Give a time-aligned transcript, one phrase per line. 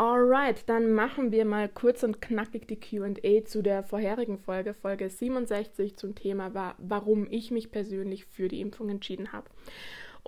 [0.00, 5.10] Alright, dann machen wir mal kurz und knackig die QA zu der vorherigen Folge, Folge
[5.10, 9.50] 67 zum Thema war, warum ich mich persönlich für die Impfung entschieden habe.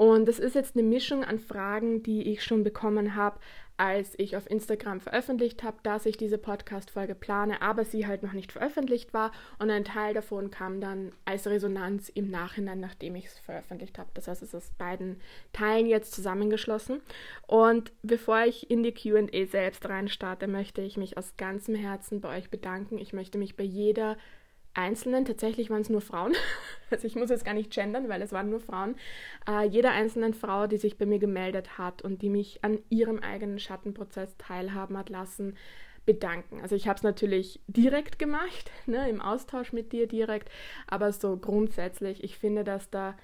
[0.00, 3.38] Und das ist jetzt eine Mischung an Fragen, die ich schon bekommen habe,
[3.76, 8.32] als ich auf Instagram veröffentlicht habe, dass ich diese Podcast-Folge plane, aber sie halt noch
[8.32, 9.30] nicht veröffentlicht war.
[9.58, 14.08] Und ein Teil davon kam dann als Resonanz im Nachhinein, nachdem ich es veröffentlicht habe.
[14.14, 15.20] Das heißt, es ist aus beiden
[15.52, 17.02] Teilen jetzt zusammengeschlossen.
[17.46, 22.38] Und bevor ich in die QA selbst reinstarte, möchte ich mich aus ganzem Herzen bei
[22.38, 22.96] euch bedanken.
[22.96, 24.16] Ich möchte mich bei jeder
[24.74, 26.34] Einzelnen, tatsächlich waren es nur Frauen,
[26.90, 28.94] also ich muss jetzt gar nicht gendern, weil es waren nur Frauen,
[29.48, 33.18] äh, jeder einzelnen Frau, die sich bei mir gemeldet hat und die mich an ihrem
[33.18, 35.56] eigenen Schattenprozess teilhaben hat lassen,
[36.06, 36.60] bedanken.
[36.60, 40.50] Also ich habe es natürlich direkt gemacht, ne, im Austausch mit dir direkt,
[40.86, 43.16] aber so grundsätzlich, ich finde, dass da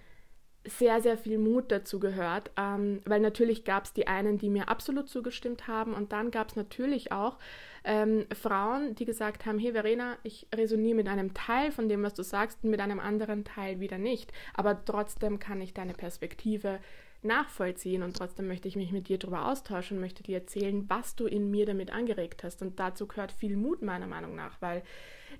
[0.66, 4.68] sehr, sehr viel Mut dazu gehört, ähm, weil natürlich gab es die einen, die mir
[4.68, 7.38] absolut zugestimmt haben und dann gab es natürlich auch
[7.84, 12.14] ähm, Frauen, die gesagt haben, hey Verena, ich resoniere mit einem Teil von dem, was
[12.14, 16.80] du sagst, mit einem anderen Teil wieder nicht, aber trotzdem kann ich deine Perspektive
[17.22, 21.16] nachvollziehen und trotzdem möchte ich mich mit dir darüber austauschen und möchte dir erzählen, was
[21.16, 22.62] du in mir damit angeregt hast.
[22.62, 24.82] Und dazu gehört viel Mut meiner Meinung nach, weil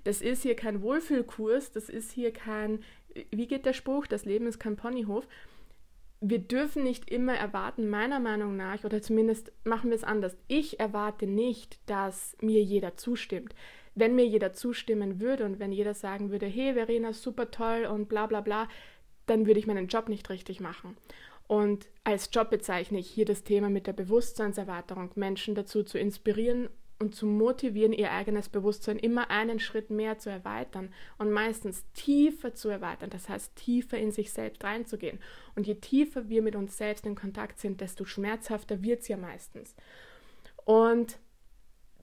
[0.03, 2.83] das ist hier kein Wohlfühlkurs, das ist hier kein,
[3.31, 5.27] wie geht der Spruch, das Leben ist kein Ponyhof.
[6.19, 10.35] Wir dürfen nicht immer erwarten, meiner Meinung nach, oder zumindest machen wir es anders.
[10.47, 13.53] Ich erwarte nicht, dass mir jeder zustimmt.
[13.93, 18.09] Wenn mir jeder zustimmen würde und wenn jeder sagen würde, hey Verena, super toll und
[18.09, 18.67] bla bla bla,
[19.27, 20.97] dann würde ich meinen Job nicht richtig machen.
[21.47, 26.69] Und als Job bezeichne ich hier das Thema mit der Bewusstseinserweiterung, Menschen dazu zu inspirieren
[26.99, 32.53] und zu motivieren, ihr eigenes Bewusstsein immer einen Schritt mehr zu erweitern und meistens tiefer
[32.53, 35.19] zu erweitern, das heißt tiefer in sich selbst reinzugehen.
[35.55, 39.17] Und je tiefer wir mit uns selbst in Kontakt sind, desto schmerzhafter wird es ja
[39.17, 39.75] meistens.
[40.65, 41.19] Und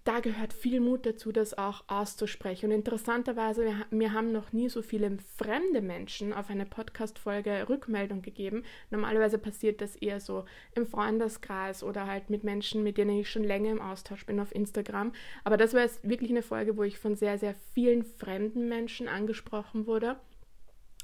[0.04, 2.66] da gehört viel Mut dazu, das auch auszusprechen.
[2.66, 8.20] Und interessanterweise, wir, mir haben noch nie so viele fremde Menschen auf eine Podcast-Folge Rückmeldung
[8.20, 8.64] gegeben.
[8.90, 13.44] Normalerweise passiert das eher so im Freundeskreis oder halt mit Menschen, mit denen ich schon
[13.44, 15.12] länger im Austausch bin auf Instagram.
[15.42, 19.08] Aber das war jetzt wirklich eine Folge, wo ich von sehr, sehr vielen fremden Menschen
[19.08, 20.16] angesprochen wurde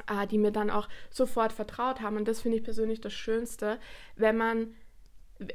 [0.09, 2.17] äh, die mir dann auch sofort vertraut haben.
[2.17, 3.79] Und das finde ich persönlich das Schönste,
[4.17, 4.75] wenn man,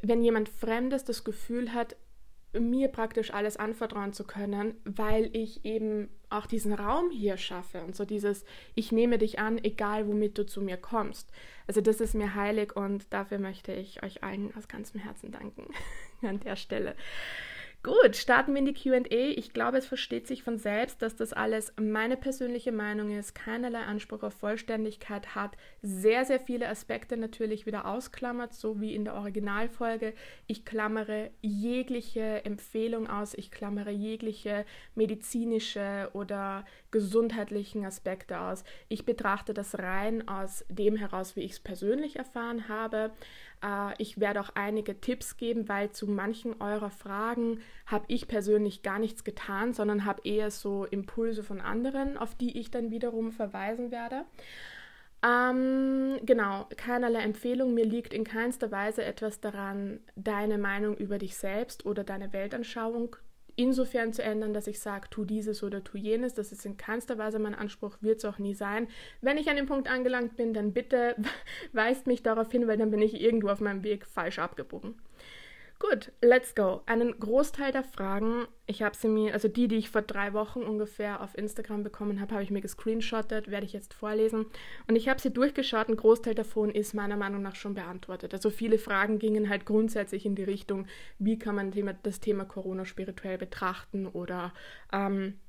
[0.01, 1.95] wenn jemand Fremdes das Gefühl hat,
[2.59, 7.95] mir praktisch alles anvertrauen zu können, weil ich eben auch diesen Raum hier schaffe und
[7.95, 11.31] so dieses, ich nehme dich an, egal womit du zu mir kommst.
[11.67, 15.67] Also das ist mir heilig und dafür möchte ich euch allen aus ganzem Herzen danken
[16.21, 16.95] an der Stelle.
[17.85, 19.05] Gut, starten wir in die QA.
[19.11, 23.81] Ich glaube, es versteht sich von selbst, dass das alles meine persönliche Meinung ist, keinerlei
[23.81, 29.13] Anspruch auf Vollständigkeit hat, sehr, sehr viele Aspekte natürlich wieder ausklammert, so wie in der
[29.13, 30.15] Originalfolge.
[30.47, 34.65] Ich klammere jegliche Empfehlung aus, ich klammere jegliche
[34.95, 38.63] medizinische oder gesundheitlichen Aspekte aus.
[38.89, 43.11] Ich betrachte das rein aus dem heraus, wie ich es persönlich erfahren habe.
[43.63, 48.81] Äh, ich werde auch einige Tipps geben, weil zu manchen eurer Fragen habe ich persönlich
[48.81, 53.31] gar nichts getan, sondern habe eher so Impulse von anderen, auf die ich dann wiederum
[53.31, 54.25] verweisen werde.
[55.25, 57.73] Ähm, genau, keinerlei Empfehlung.
[57.73, 63.15] Mir liegt in keinster Weise etwas daran, deine Meinung über dich selbst oder deine Weltanschauung
[63.55, 66.33] insofern zu ändern, dass ich sage, tu dieses oder tu jenes.
[66.33, 68.87] Das ist in keinster Weise mein Anspruch, wird es auch nie sein.
[69.21, 71.15] Wenn ich an dem Punkt angelangt bin, dann bitte
[71.73, 74.95] weist mich darauf hin, weil dann bin ich irgendwo auf meinem Weg falsch abgebogen.
[75.77, 76.81] Gut, let's go.
[76.85, 80.61] Einen Großteil der Fragen, ich habe sie mir, also die, die ich vor drei Wochen
[80.61, 84.45] ungefähr auf Instagram bekommen habe, habe ich mir gescreenshottet, werde ich jetzt vorlesen.
[84.87, 88.33] Und ich habe sie durchgeschaut, ein Großteil davon ist meiner Meinung nach schon beantwortet.
[88.33, 90.87] Also viele Fragen gingen halt grundsätzlich in die Richtung,
[91.19, 94.53] wie kann man das Thema Corona spirituell betrachten oder
[94.93, 95.39] ähm,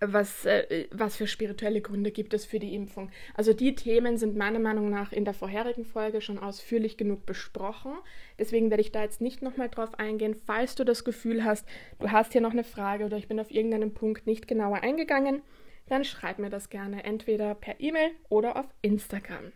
[0.00, 3.10] was, äh, was für spirituelle Gründe gibt es für die Impfung.
[3.34, 7.92] Also die Themen sind meiner Meinung nach in der vorherigen Folge schon ausführlich genug besprochen.
[8.38, 10.34] Deswegen werde ich da jetzt nicht nochmal drauf eingehen.
[10.34, 11.66] Falls du das Gefühl hast,
[11.98, 15.42] du hast hier noch eine Frage oder ich bin auf irgendeinen Punkt nicht genauer eingegangen,
[15.86, 19.52] dann schreib mir das gerne entweder per E-Mail oder auf Instagram.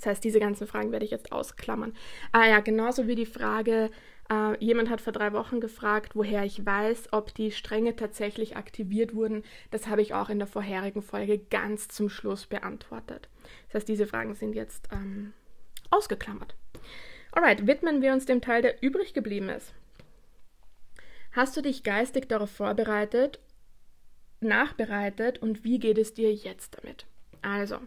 [0.00, 1.92] Das heißt, diese ganzen Fragen werde ich jetzt ausklammern.
[2.32, 3.90] Ah ja, genauso wie die Frage,
[4.30, 9.14] äh, jemand hat vor drei Wochen gefragt, woher ich weiß, ob die Stränge tatsächlich aktiviert
[9.14, 9.42] wurden.
[9.70, 13.28] Das habe ich auch in der vorherigen Folge ganz zum Schluss beantwortet.
[13.68, 15.34] Das heißt, diese Fragen sind jetzt ähm,
[15.90, 16.54] ausgeklammert.
[17.32, 19.74] Alright, widmen wir uns dem Teil, der übrig geblieben ist.
[21.32, 23.38] Hast du dich geistig darauf vorbereitet,
[24.40, 27.04] nachbereitet und wie geht es dir jetzt damit?
[27.42, 27.78] Also,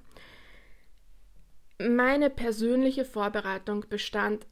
[1.89, 4.45] meine persönliche Vorbereitung bestand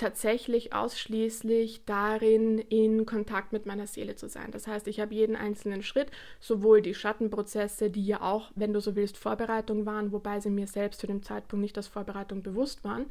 [0.00, 4.50] tatsächlich ausschließlich darin, in Kontakt mit meiner Seele zu sein.
[4.50, 8.80] Das heißt, ich habe jeden einzelnen Schritt, sowohl die Schattenprozesse, die ja auch, wenn du
[8.80, 12.82] so willst, Vorbereitung waren, wobei sie mir selbst zu dem Zeitpunkt nicht als Vorbereitung bewusst
[12.82, 13.06] waren.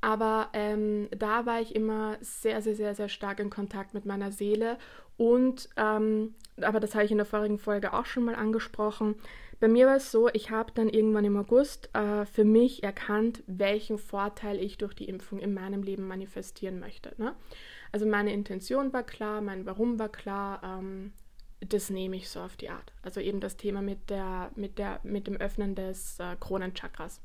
[0.00, 4.30] Aber ähm, da war ich immer sehr, sehr, sehr, sehr stark in Kontakt mit meiner
[4.30, 4.78] Seele.
[5.16, 9.16] Und, ähm, aber das habe ich in der vorigen Folge auch schon mal angesprochen,
[9.60, 13.42] bei mir war es so, ich habe dann irgendwann im August äh, für mich erkannt,
[13.46, 17.14] welchen Vorteil ich durch die Impfung in meinem Leben manifestieren möchte.
[17.18, 17.34] Ne?
[17.92, 21.12] Also meine Intention war klar, mein Warum war klar, ähm,
[21.60, 22.94] das nehme ich so auf die Art.
[23.02, 27.20] Also eben das Thema mit, der, mit, der, mit dem Öffnen des äh, Kronenchakras.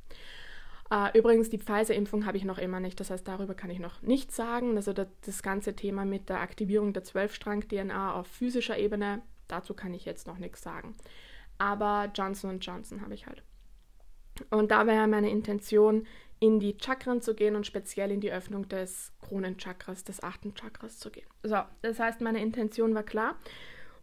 [0.92, 4.02] Äh, übrigens, die Pfizer-Impfung habe ich noch immer nicht, das heißt, darüber kann ich noch
[4.02, 4.76] nichts sagen.
[4.76, 9.94] Also das, das ganze Thema mit der Aktivierung der Zwölfstrang-DNA auf physischer Ebene, dazu kann
[9.94, 10.96] ich jetzt noch nichts sagen
[11.58, 13.44] aber Johnson Johnson habe ich halt.
[14.50, 16.06] Und da wäre meine Intention,
[16.40, 21.00] in die Chakren zu gehen und speziell in die Öffnung des Kronenchakras, des achten Chakras
[21.00, 21.28] zu gehen.
[21.44, 23.36] So, das heißt, meine Intention war klar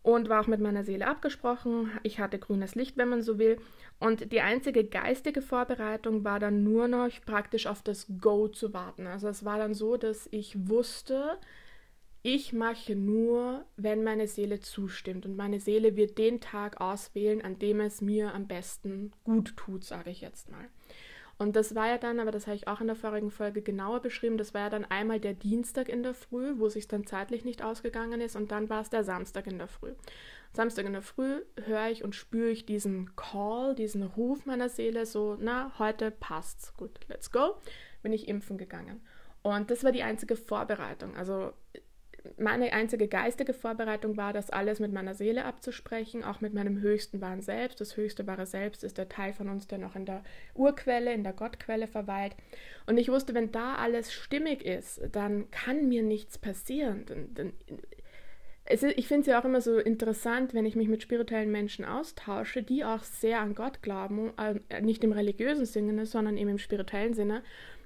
[0.02, 1.92] und war auch mit meiner Seele abgesprochen.
[2.02, 3.58] Ich hatte grünes Licht, wenn man so will.
[4.00, 9.06] Und die einzige geistige Vorbereitung war dann nur noch praktisch auf das Go zu warten.
[9.06, 11.38] Also es war dann so, dass ich wusste,
[12.22, 15.26] ich mache nur, wenn meine Seele zustimmt.
[15.26, 19.84] Und meine Seele wird den Tag auswählen, an dem es mir am besten gut tut,
[19.84, 20.68] sage ich jetzt mal.
[21.38, 24.00] Und das war ja dann, aber das habe ich auch in der vorigen Folge genauer
[24.00, 27.04] beschrieben, das war ja dann einmal der Dienstag in der Früh, wo es sich dann
[27.04, 29.92] zeitlich nicht ausgegangen ist, und dann war es der Samstag in der Früh.
[30.52, 35.06] Samstag in der Früh höre ich und spüre ich diesen Call, diesen Ruf meiner Seele,
[35.06, 36.74] so, na, heute passt's.
[36.76, 37.56] Gut, let's go.
[38.02, 39.00] Bin ich impfen gegangen.
[39.42, 41.16] Und das war die einzige Vorbereitung.
[41.16, 41.52] Also
[42.38, 47.20] meine einzige geistige Vorbereitung war, das alles mit meiner Seele abzusprechen, auch mit meinem höchsten
[47.20, 47.80] wahren Selbst.
[47.80, 50.22] Das höchste wahre Selbst ist der Teil von uns, der noch in der
[50.54, 52.34] Urquelle, in der Gottquelle verweilt.
[52.86, 57.04] Und ich wusste, wenn da alles stimmig ist, dann kann mir nichts passieren.
[57.06, 57.52] Dann, dann,
[58.68, 61.84] ist, ich finde es ja auch immer so interessant, wenn ich mich mit spirituellen Menschen
[61.84, 66.58] austausche, die auch sehr an Gott glauben, äh, nicht im religiösen Sinne, sondern eben im
[66.58, 67.42] spirituellen Sinne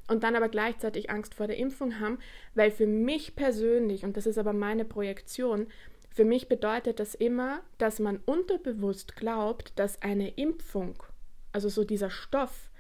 [0.09, 2.19] und dann aber gleichzeitig Angst vor der Impfung haben,
[2.55, 5.67] weil für mich persönlich, und das ist aber meine Projektion,
[6.11, 11.03] für mich bedeutet das immer, dass man unterbewusst glaubt, dass eine Impfung,
[11.53, 12.71] also so dieser Stoff,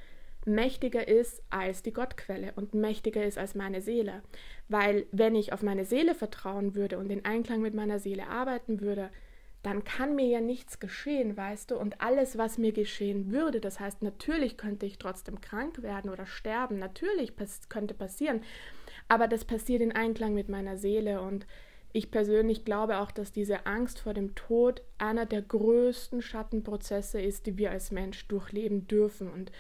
[0.46, 4.22] mächtiger ist als die Gottquelle und mächtiger ist als meine Seele.
[4.68, 8.80] Weil wenn ich auf meine Seele vertrauen würde und in Einklang mit meiner Seele arbeiten
[8.80, 9.10] würde,
[9.66, 11.76] dann kann mir ja nichts geschehen, weißt du?
[11.76, 16.26] Und alles, was mir geschehen würde, das heißt, natürlich könnte ich trotzdem krank werden oder
[16.26, 17.34] sterben, natürlich
[17.68, 18.42] könnte passieren,
[19.08, 21.46] aber das passiert in Einklang mit meiner Seele und
[21.92, 27.46] ich persönlich glaube auch, dass diese Angst vor dem Tod einer der größten Schattenprozesse ist,
[27.46, 29.30] die wir als Mensch durchleben dürfen.
[29.30, 29.50] Und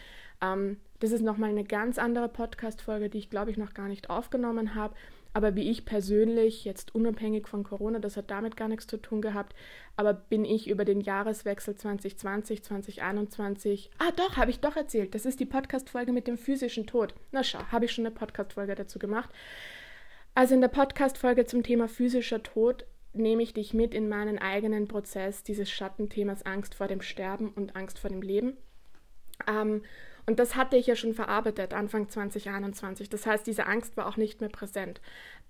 [0.42, 4.10] ähm, das ist nochmal eine ganz andere Podcast-Folge, die ich glaube ich noch gar nicht
[4.10, 4.94] aufgenommen habe.
[5.36, 9.20] Aber wie ich persönlich, jetzt unabhängig von Corona, das hat damit gar nichts zu tun
[9.20, 9.54] gehabt,
[9.94, 15.26] aber bin ich über den Jahreswechsel 2020, 2021, ah doch, habe ich doch erzählt, das
[15.26, 17.12] ist die Podcast-Folge mit dem physischen Tod.
[17.32, 19.28] Na schau, habe ich schon eine Podcast-Folge dazu gemacht.
[20.34, 24.88] Also in der Podcast-Folge zum Thema physischer Tod nehme ich dich mit in meinen eigenen
[24.88, 28.56] Prozess dieses Schattenthemas Angst vor dem Sterben und Angst vor dem Leben.
[29.46, 29.82] Ähm,
[30.26, 33.08] und das hatte ich ja schon verarbeitet Anfang 2021.
[33.08, 35.00] Das heißt, diese Angst war auch nicht mehr präsent.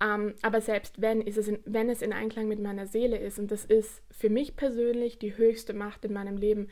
[0.01, 3.39] Ähm, aber selbst wenn, ist es in, wenn es in Einklang mit meiner Seele ist,
[3.39, 6.67] und das ist für mich persönlich die höchste Macht in meinem Leben,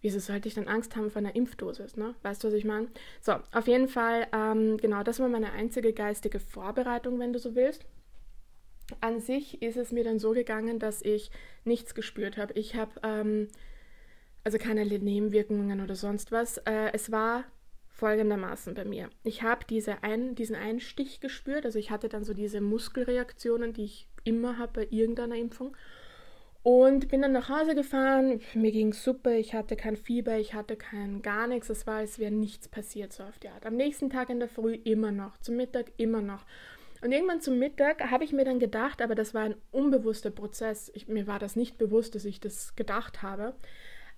[0.00, 1.96] wieso sollte ich dann Angst haben vor einer Impfdosis?
[1.96, 2.14] Ne?
[2.22, 2.86] Weißt du, was ich meine?
[3.20, 7.56] So, auf jeden Fall, ähm, genau, das war meine einzige geistige Vorbereitung, wenn du so
[7.56, 7.84] willst.
[9.00, 11.32] An sich ist es mir dann so gegangen, dass ich
[11.64, 12.54] nichts gespürt habe.
[12.54, 13.48] Ich habe ähm,
[14.48, 16.56] also keine Nebenwirkungen oder sonst was.
[16.64, 17.44] Äh, es war
[17.90, 19.10] folgendermaßen bei mir.
[19.22, 23.74] Ich habe diese ein, diesen einen Stich gespürt, also ich hatte dann so diese Muskelreaktionen,
[23.74, 25.76] die ich immer habe bei irgendeiner Impfung.
[26.62, 30.76] Und bin dann nach Hause gefahren, mir ging super, ich hatte kein Fieber, ich hatte
[30.76, 33.66] kein gar nichts, es war, als wäre nichts passiert, so auf die Art.
[33.66, 36.46] Am nächsten Tag in der Früh immer noch, zum Mittag immer noch.
[37.02, 40.90] Und irgendwann zum Mittag habe ich mir dann gedacht, aber das war ein unbewusster Prozess,
[40.94, 43.54] ich, mir war das nicht bewusst, dass ich das gedacht habe,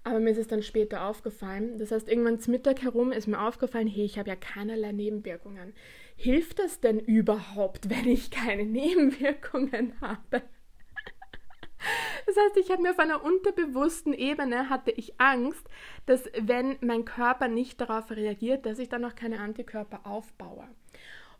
[0.03, 1.79] aber mir ist es dann später aufgefallen.
[1.79, 5.75] Das heißt, irgendwann zum Mittag herum ist mir aufgefallen, hey, ich habe ja keinerlei Nebenwirkungen.
[6.17, 10.43] Hilft das denn überhaupt, wenn ich keine Nebenwirkungen habe?
[12.27, 15.67] Das heißt, ich habe mir auf einer unterbewussten Ebene hatte ich Angst,
[16.07, 20.69] dass wenn mein Körper nicht darauf reagiert, dass ich dann noch keine Antikörper aufbaue.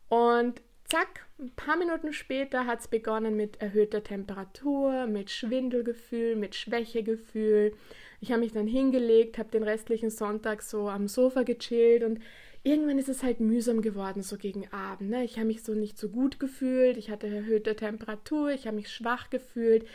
[0.09, 6.55] Und zack, ein paar Minuten später hat es begonnen mit erhöhter Temperatur, mit Schwindelgefühl, mit
[6.55, 7.75] Schwächegefühl,
[8.21, 12.21] ich habe mich dann hingelegt, habe den restlichen Sonntag so am Sofa gechillt und
[12.63, 15.11] irgendwann ist es halt mühsam geworden, so gegen Abend.
[15.11, 15.25] Ne?
[15.25, 18.91] Ich habe mich so nicht so gut gefühlt, ich hatte erhöhte Temperatur, ich habe mich
[18.93, 19.87] schwach gefühlt.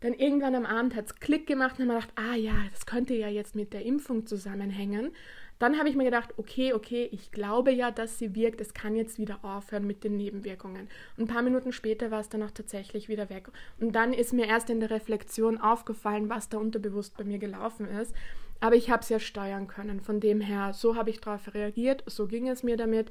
[0.00, 3.14] Dann irgendwann am Abend hat es Klick gemacht und habe gedacht, ah ja, das könnte
[3.14, 5.12] ja jetzt mit der Impfung zusammenhängen.
[5.58, 8.96] Dann habe ich mir gedacht, okay, okay, ich glaube ja, dass sie wirkt, es kann
[8.96, 10.88] jetzt wieder aufhören mit den Nebenwirkungen.
[11.16, 13.48] Und ein paar Minuten später war es dann auch tatsächlich wieder weg.
[13.78, 17.88] Und dann ist mir erst in der Reflexion aufgefallen, was da unterbewusst bei mir gelaufen
[17.88, 18.14] ist.
[18.60, 20.00] Aber ich habe es ja steuern können.
[20.00, 23.10] Von dem her, so habe ich darauf reagiert, so ging es mir damit.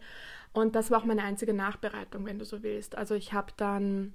[0.52, 2.98] Und das war auch meine einzige Nachbereitung, wenn du so willst.
[2.98, 4.14] Also ich habe dann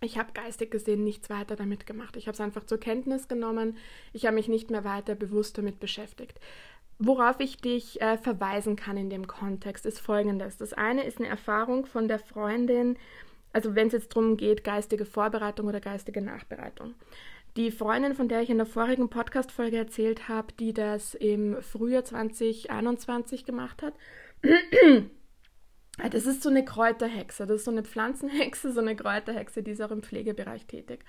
[0.00, 2.16] ich habe geistig gesehen nichts weiter damit gemacht.
[2.16, 3.76] Ich habe es einfach zur Kenntnis genommen.
[4.12, 6.38] Ich habe mich nicht mehr weiter bewusst damit beschäftigt.
[6.98, 10.56] Worauf ich dich äh, verweisen kann in dem Kontext ist folgendes.
[10.56, 12.96] Das eine ist eine Erfahrung von der Freundin,
[13.52, 16.94] also wenn es jetzt darum geht, geistige Vorbereitung oder geistige Nachbereitung.
[17.56, 22.04] Die Freundin, von der ich in der vorigen Podcast-Folge erzählt habe, die das im Frühjahr
[22.04, 23.94] 2021 gemacht hat,
[26.10, 29.82] das ist so eine Kräuterhexe, das ist so eine Pflanzenhexe, so eine Kräuterhexe, die ist
[29.82, 31.04] auch im Pflegebereich tätig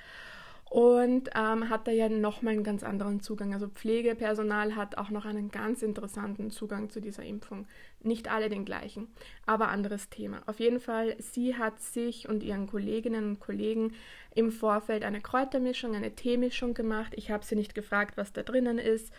[0.70, 3.54] und ähm, hat da ja nochmal einen ganz anderen Zugang.
[3.54, 7.68] Also Pflegepersonal hat auch noch einen ganz interessanten Zugang zu dieser Impfung.
[8.02, 9.08] Nicht alle den gleichen,
[9.48, 10.44] aber anderes Thema.
[10.46, 13.94] Auf jeden Fall, sie hat sich und ihren Kolleginnen und Kollegen
[14.36, 17.14] im Vorfeld eine Kräutermischung, eine Teemischung gemacht.
[17.16, 19.12] Ich habe sie nicht gefragt, was da drinnen ist.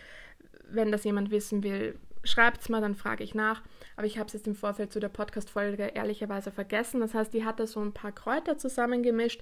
[0.70, 3.62] Wenn das jemand wissen will, schreibt es mal, dann frage ich nach.
[3.96, 7.00] Aber ich habe es jetzt im Vorfeld zu der Podcast-Folge ehrlicherweise vergessen.
[7.00, 9.40] Das heißt, die hat da so ein paar Kräuter zusammengemischt.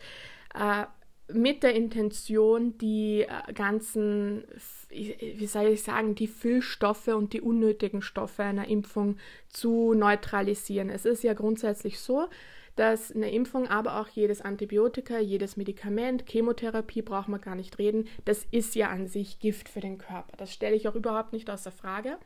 [0.54, 0.86] Äh,
[1.32, 4.44] mit der Intention, die äh, ganzen,
[4.88, 9.18] wie soll ich sagen, die Füllstoffe und die unnötigen Stoffe einer Impfung
[9.49, 10.90] zu neutralisieren.
[10.90, 12.28] Es ist ja grundsätzlich so,
[12.76, 18.06] dass eine Impfung, aber auch jedes Antibiotika, jedes Medikament, Chemotherapie braucht man gar nicht reden,
[18.25, 20.37] das ist ja an sich Gift für den Körper.
[20.37, 22.18] Das stelle ich auch überhaupt nicht außer Frage.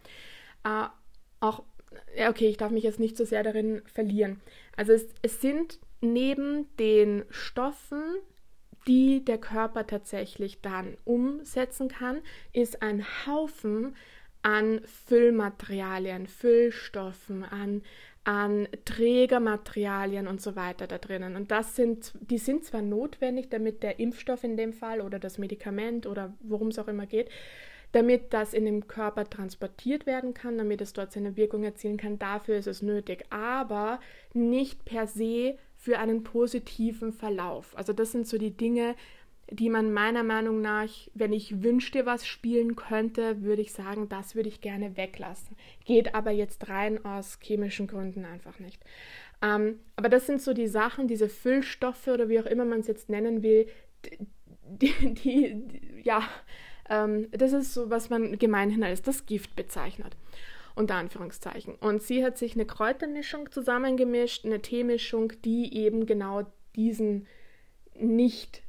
[0.63, 0.89] Äh,
[1.41, 1.63] auch,
[2.17, 4.41] ja, okay, ich darf mich jetzt nicht so sehr darin verlieren.
[4.77, 8.03] Also es, es sind neben den Stoffen,
[8.87, 12.21] die der Körper tatsächlich dann umsetzen kann,
[12.53, 13.95] ist ein Haufen
[14.43, 17.83] an Füllmaterialien, Füllstoffen, an,
[18.25, 21.37] an Trägermaterialien und so weiter da drinnen.
[21.37, 25.39] Und das sind, die sind zwar notwendig, damit der Impfstoff in dem Fall oder das
[25.39, 27.31] Medikament oder worum es auch immer geht,
[27.93, 32.19] damit das in dem Körper transportiert werden kann, damit es dort seine Wirkung erzielen kann.
[32.19, 34.01] Dafür ist es nötig, aber
[34.33, 37.77] nicht per se für einen positiven Verlauf.
[37.77, 38.95] Also das sind so die Dinge,
[39.51, 44.37] die man meiner Meinung nach, wenn ich wünschte, was spielen könnte, würde ich sagen, das
[44.37, 45.57] würde ich gerne weglassen.
[45.85, 48.81] Geht aber jetzt rein aus chemischen Gründen einfach nicht.
[49.43, 52.87] Ähm, aber das sind so die Sachen, diese Füllstoffe oder wie auch immer man es
[52.87, 53.67] jetzt nennen will,
[54.05, 56.23] die, die, die ja,
[56.89, 60.17] ähm, das ist so, was man gemeinhin als das Gift bezeichnet
[60.75, 61.75] unter Anführungszeichen.
[61.77, 66.43] Und sie hat sich eine Kräutermischung zusammengemischt, eine Teemischung, die eben genau
[66.75, 67.27] diesen
[67.95, 68.63] nicht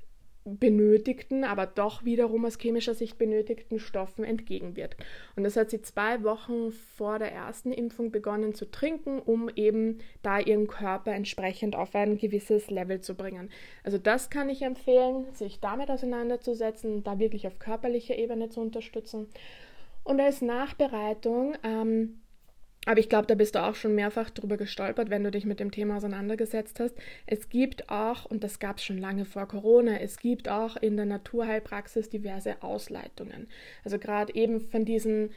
[0.45, 5.01] benötigten, aber doch wiederum aus chemischer Sicht benötigten Stoffen entgegenwirkt.
[5.35, 9.99] Und das hat sie zwei Wochen vor der ersten Impfung begonnen zu trinken, um eben
[10.21, 13.49] da ihren Körper entsprechend auf ein gewisses Level zu bringen.
[13.83, 19.27] Also das kann ich empfehlen, sich damit auseinanderzusetzen, da wirklich auf körperlicher Ebene zu unterstützen.
[20.03, 22.19] Und als Nachbereitung, ähm,
[22.85, 25.59] aber ich glaube, da bist du auch schon mehrfach drüber gestolpert, wenn du dich mit
[25.59, 26.95] dem Thema auseinandergesetzt hast.
[27.25, 30.97] Es gibt auch, und das gab es schon lange vor Corona, es gibt auch in
[30.97, 33.47] der Naturheilpraxis diverse Ausleitungen.
[33.85, 35.29] Also gerade eben von diesen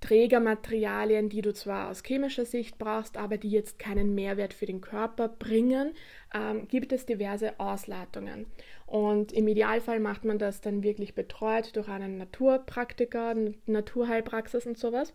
[0.00, 4.82] Trägermaterialien, die du zwar aus chemischer Sicht brauchst, aber die jetzt keinen Mehrwert für den
[4.82, 5.94] Körper bringen,
[6.34, 8.46] ähm, gibt es diverse Ausleitungen.
[8.86, 13.34] Und im Idealfall macht man das dann wirklich betreut durch einen Naturpraktiker,
[13.66, 15.14] Naturheilpraxis und sowas.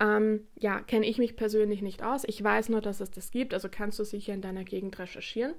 [0.00, 2.24] Ähm, ja, kenne ich mich persönlich nicht aus.
[2.26, 5.54] Ich weiß nur, dass es das gibt, also kannst du sicher in deiner Gegend recherchieren.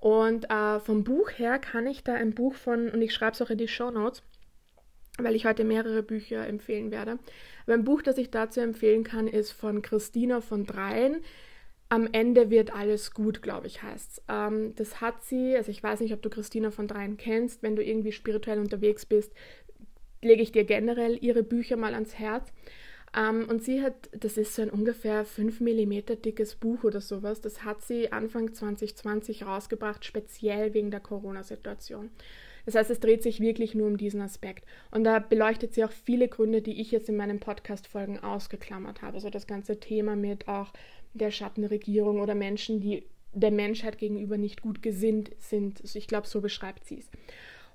[0.00, 3.42] Und äh, vom Buch her kann ich da ein Buch von, und ich schreibe es
[3.42, 4.22] auch in die Show Notes,
[5.18, 7.18] weil ich heute mehrere Bücher empfehlen werde.
[7.64, 11.22] Aber ein Buch, das ich dazu empfehlen kann, ist von Christina von Dreien.
[11.94, 14.24] Am Ende wird alles gut, glaube ich, heißt.
[14.28, 17.62] Ähm, das hat sie, also ich weiß nicht, ob du Christina von Dreien kennst.
[17.62, 19.32] Wenn du irgendwie spirituell unterwegs bist,
[20.20, 22.52] lege ich dir generell ihre Bücher mal ans Herz.
[23.16, 27.00] Um, ähm, und sie hat, das ist so ein ungefähr 5 mm dickes Buch oder
[27.00, 32.10] sowas, das hat sie Anfang 2020 rausgebracht, speziell wegen der Corona-Situation.
[32.66, 34.64] Das heißt, es dreht sich wirklich nur um diesen Aspekt.
[34.90, 39.14] Und da beleuchtet sie auch viele Gründe, die ich jetzt in meinen Podcast-Folgen ausgeklammert habe.
[39.14, 40.72] Also das ganze Thema mit auch
[41.14, 45.80] der Schattenregierung oder Menschen, die der Menschheit gegenüber nicht gut gesinnt sind.
[45.80, 47.10] Also ich glaube, so beschreibt sie es.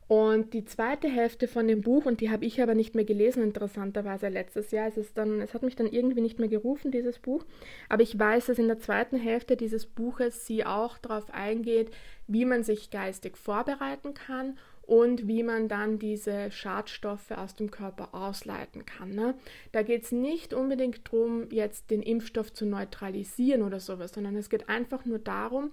[0.07, 3.43] Und die zweite Hälfte von dem Buch, und die habe ich aber nicht mehr gelesen,
[3.43, 4.87] interessanterweise letztes Jahr.
[4.87, 7.45] Es, ist dann, es hat mich dann irgendwie nicht mehr gerufen, dieses Buch.
[7.89, 11.91] Aber ich weiß, dass in der zweiten Hälfte dieses Buches sie auch darauf eingeht,
[12.25, 14.57] wie man sich geistig vorbereiten kann
[14.89, 19.11] und wie man dann diese Schadstoffe aus dem Körper ausleiten kann.
[19.11, 19.35] Ne?
[19.71, 24.49] Da geht es nicht unbedingt darum, jetzt den Impfstoff zu neutralisieren oder sowas, sondern es
[24.49, 25.71] geht einfach nur darum,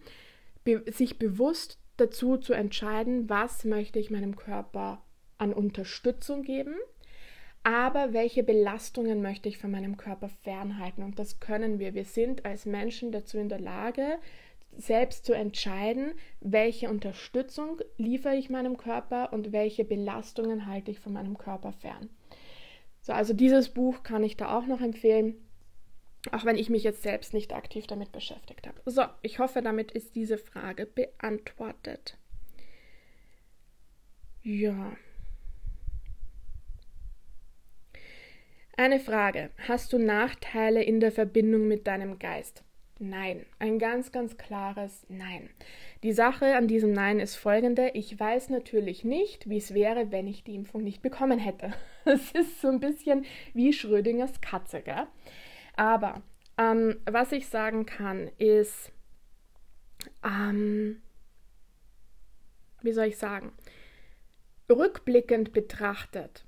[0.65, 5.03] be sich bewusst dazu zu entscheiden, was möchte ich meinem Körper
[5.39, 6.75] an Unterstützung geben,
[7.63, 11.03] aber welche Belastungen möchte ich von meinem Körper fernhalten.
[11.03, 11.95] Und das können wir.
[11.95, 14.19] Wir sind als Menschen dazu in der Lage,
[14.77, 21.13] selbst zu entscheiden, welche Unterstützung liefere ich meinem Körper und welche Belastungen halte ich von
[21.13, 22.11] meinem Körper fern.
[23.01, 25.37] So, also dieses Buch kann ich da auch noch empfehlen,
[26.33, 28.81] auch wenn ich mich jetzt selbst nicht aktiv damit beschäftigt habe.
[28.85, 32.19] So, ich hoffe, damit ist diese Frage beantwortet.
[34.43, 34.97] Ja.
[38.77, 39.51] Eine Frage.
[39.69, 42.66] Hast du Nachteile in der Verbindung mit deinem Geist?
[42.99, 45.51] Nein, ein ganz, ganz klares Nein.
[46.03, 47.91] Die Sache an diesem Nein ist folgende.
[47.91, 51.73] Ich weiß natürlich nicht, wie es wäre, wenn ich die Impfung nicht bekommen hätte.
[52.09, 55.09] Es ist so ein bisschen wie Schrödingers Katze, gell?
[55.75, 56.23] Aber
[56.57, 58.93] ähm, was ich sagen kann, ist,
[60.25, 61.03] ähm,
[62.83, 63.53] wie soll ich sagen,
[64.71, 66.46] rückblickend betrachtet,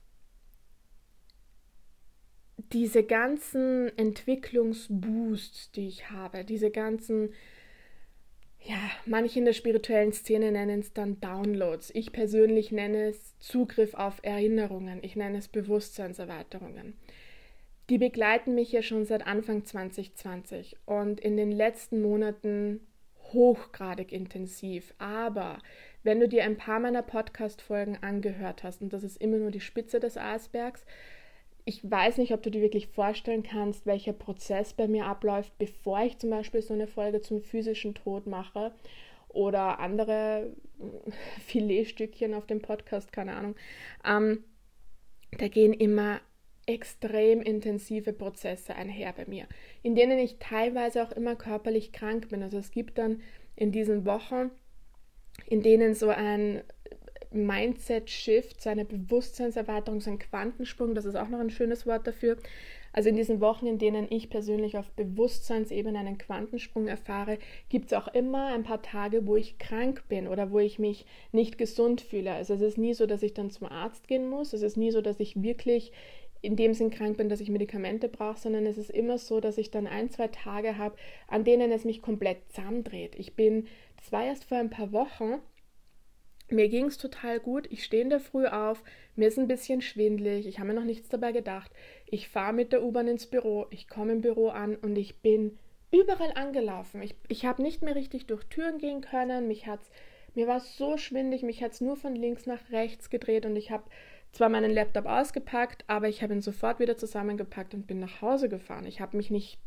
[2.73, 7.33] diese ganzen Entwicklungsboosts, die ich habe, diese ganzen,
[8.61, 11.91] ja, manche in der spirituellen Szene nennen es dann Downloads.
[11.95, 14.99] Ich persönlich nenne es Zugriff auf Erinnerungen.
[15.03, 16.95] Ich nenne es Bewusstseinserweiterungen.
[17.89, 22.81] Die begleiten mich ja schon seit Anfang 2020 und in den letzten Monaten
[23.33, 24.95] hochgradig intensiv.
[24.99, 25.59] Aber
[26.03, 29.61] wenn du dir ein paar meiner Podcast-Folgen angehört hast, und das ist immer nur die
[29.61, 30.85] Spitze des Eisbergs,
[31.69, 36.01] ich weiß nicht, ob du dir wirklich vorstellen kannst, welcher Prozess bei mir abläuft, bevor
[36.01, 38.73] ich zum Beispiel so eine Folge zum physischen Tod mache
[39.29, 40.57] oder andere
[41.47, 43.55] Filetstückchen auf dem Podcast, keine Ahnung.
[44.03, 44.45] Ähm,
[45.37, 46.23] da gehen immer
[46.65, 49.47] extrem intensive Prozesse einher bei mir,
[49.83, 52.43] in denen ich teilweise auch immer körperlich krank bin.
[52.43, 53.21] Also es gibt dann
[53.57, 54.51] in diesen Wochen,
[55.47, 56.63] in denen so ein
[57.31, 62.37] Mindset-Shift, so eine Bewusstseinserweiterung, so ein Quantensprung, das ist auch noch ein schönes Wort dafür.
[62.93, 67.39] Also in diesen Wochen, in denen ich persönlich auf Bewusstseinsebene einen Quantensprung erfahre,
[67.69, 71.05] gibt es auch immer ein paar Tage, wo ich krank bin oder wo ich mich
[71.31, 72.33] nicht gesund fühle.
[72.33, 74.53] Also es ist nie so, dass ich dann zum Arzt gehen muss.
[74.53, 75.93] Es ist nie so, dass ich wirklich
[76.41, 79.59] in dem Sinn krank bin, dass ich Medikamente brauche, sondern es ist immer so, dass
[79.59, 83.17] ich dann ein, zwei Tage habe, an denen es mich komplett zusammendreht.
[83.17, 85.41] Ich bin, das war erst vor ein paar Wochen,
[86.51, 87.67] mir ging es total gut.
[87.71, 88.83] Ich stehe in der Früh auf,
[89.17, 91.71] mir ist ein bisschen schwindlig, ich habe mir noch nichts dabei gedacht.
[92.07, 95.59] Ich fahre mit der U-Bahn ins Büro, ich komme im Büro an und ich bin
[95.91, 97.03] überall angelaufen.
[97.03, 99.49] Ich, ich habe nicht mehr richtig durch Türen gehen können.
[99.49, 99.91] Mich hat's,
[100.35, 103.57] mir war es so schwindig, mich hat es nur von links nach rechts gedreht und
[103.57, 103.85] ich habe
[104.33, 108.49] zwar meinen Laptop ausgepackt, aber ich habe ihn sofort wieder zusammengepackt und bin nach Hause
[108.49, 108.85] gefahren.
[108.85, 109.59] Ich habe mich nicht,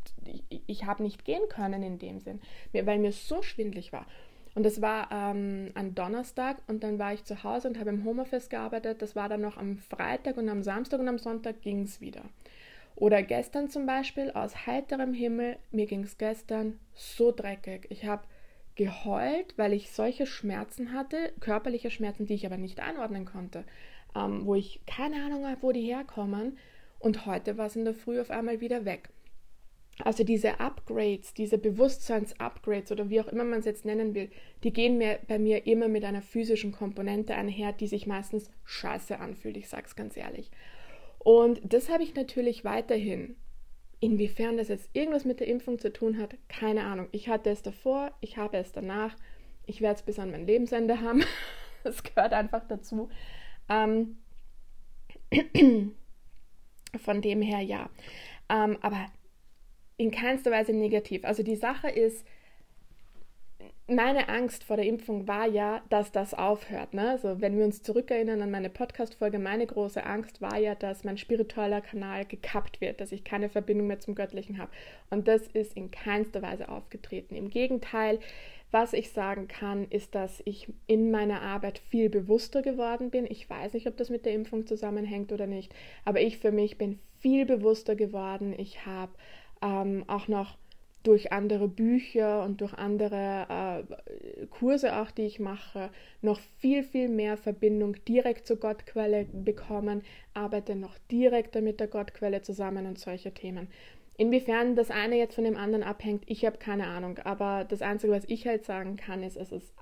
[0.48, 2.40] ich, ich habe nicht gehen können in dem Sinn,
[2.72, 4.06] weil mir so schwindlig war.
[4.54, 8.04] Und das war ähm, an Donnerstag und dann war ich zu Hause und habe im
[8.04, 9.00] Homeoffice gearbeitet.
[9.00, 12.22] Das war dann noch am Freitag und am Samstag und am Sonntag ging es wieder.
[12.94, 17.86] Oder gestern zum Beispiel aus heiterem Himmel, mir ging es gestern so dreckig.
[17.88, 18.24] Ich habe
[18.74, 23.64] geheult, weil ich solche Schmerzen hatte, körperliche Schmerzen, die ich aber nicht einordnen konnte,
[24.14, 26.58] ähm, wo ich keine Ahnung habe, wo die herkommen.
[26.98, 29.08] Und heute war es in der Früh auf einmal wieder weg.
[29.98, 34.30] Also diese Upgrades, diese Bewusstseins-Upgrades oder wie auch immer man es jetzt nennen will,
[34.64, 39.18] die gehen mir bei mir immer mit einer physischen Komponente einher, die sich meistens scheiße
[39.18, 40.50] anfühlt, ich sag's ganz ehrlich.
[41.18, 43.36] Und das habe ich natürlich weiterhin.
[44.00, 47.06] Inwiefern das jetzt irgendwas mit der Impfung zu tun hat, keine Ahnung.
[47.12, 49.14] Ich hatte es davor, ich habe es danach,
[49.66, 51.24] ich werde es bis an mein Lebensende haben.
[51.84, 53.08] Das gehört einfach dazu.
[53.68, 54.18] Ähm,
[56.96, 57.90] von dem her ja.
[58.48, 59.08] Ähm, aber
[59.96, 61.24] in keinster Weise negativ.
[61.24, 62.26] Also die Sache ist,
[63.88, 66.94] meine Angst vor der Impfung war ja, dass das aufhört.
[66.94, 67.10] Ne?
[67.10, 71.18] Also wenn wir uns zurückerinnern an meine Podcast-Folge, meine große Angst war ja, dass mein
[71.18, 74.70] spiritueller Kanal gekappt wird, dass ich keine Verbindung mehr zum Göttlichen habe.
[75.10, 77.34] Und das ist in keinster Weise aufgetreten.
[77.34, 78.20] Im Gegenteil,
[78.70, 83.26] was ich sagen kann, ist, dass ich in meiner Arbeit viel bewusster geworden bin.
[83.28, 85.74] Ich weiß nicht, ob das mit der Impfung zusammenhängt oder nicht,
[86.04, 88.54] aber ich für mich bin viel bewusster geworden.
[88.56, 89.12] Ich habe
[89.62, 90.56] ähm, auch noch
[91.02, 97.08] durch andere Bücher und durch andere äh, Kurse auch, die ich mache, noch viel, viel
[97.08, 100.02] mehr Verbindung direkt zur Gottquelle bekommen,
[100.34, 103.68] arbeite noch direkter mit der Gottquelle zusammen und solche Themen.
[104.16, 107.18] Inwiefern das eine jetzt von dem anderen abhängt, ich habe keine Ahnung.
[107.24, 109.74] Aber das Einzige, was ich halt sagen kann, ist, es ist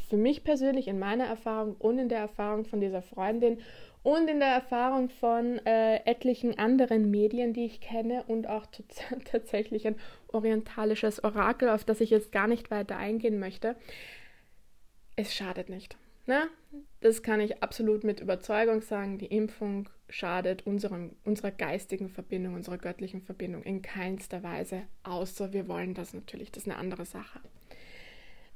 [0.00, 3.58] für mich persönlich in meiner Erfahrung und in der Erfahrung von dieser Freundin
[4.02, 8.66] und in der Erfahrung von äh, etlichen anderen Medien, die ich kenne und auch
[9.24, 9.96] tatsächlich ein
[10.28, 13.74] orientalisches Orakel, auf das ich jetzt gar nicht weiter eingehen möchte.
[15.16, 15.96] Es schadet nicht.
[16.26, 16.48] Ne?
[17.00, 19.18] Das kann ich absolut mit Überzeugung sagen.
[19.18, 25.68] Die Impfung schadet unserem, unserer geistigen Verbindung, unserer göttlichen Verbindung in keinster Weise, außer wir
[25.68, 26.52] wollen das natürlich.
[26.52, 27.40] Das ist eine andere Sache.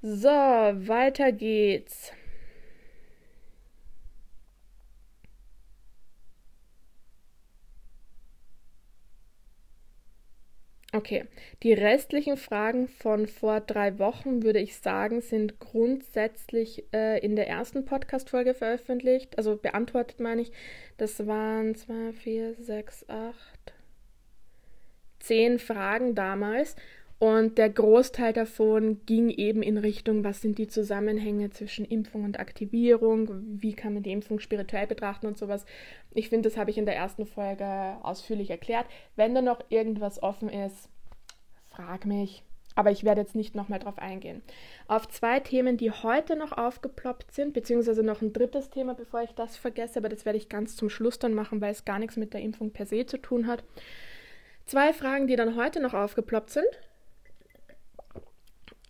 [0.03, 2.13] So, weiter geht's.
[10.93, 11.25] Okay,
[11.63, 17.47] die restlichen Fragen von vor drei Wochen, würde ich sagen, sind grundsätzlich äh, in der
[17.49, 20.51] ersten Podcast-Folge veröffentlicht, also beantwortet meine ich.
[20.97, 23.73] Das waren zwei, vier, sechs, acht,
[25.21, 26.75] zehn Fragen damals.
[27.21, 32.41] Und der Großteil davon ging eben in Richtung, was sind die Zusammenhänge zwischen Impfung und
[32.41, 33.29] Aktivierung,
[33.61, 35.67] wie kann man die Impfung spirituell betrachten und sowas.
[36.15, 38.87] Ich finde, das habe ich in der ersten Folge ausführlich erklärt.
[39.17, 40.89] Wenn da noch irgendwas offen ist,
[41.69, 42.43] frag mich.
[42.75, 44.41] Aber ich werde jetzt nicht nochmal drauf eingehen.
[44.89, 49.33] Auf zwei Themen, die heute noch aufgeploppt sind, beziehungsweise noch ein drittes Thema, bevor ich
[49.33, 52.17] das vergesse, aber das werde ich ganz zum Schluss dann machen, weil es gar nichts
[52.17, 53.63] mit der Impfung per se zu tun hat.
[54.65, 56.65] Zwei Fragen, die dann heute noch aufgeploppt sind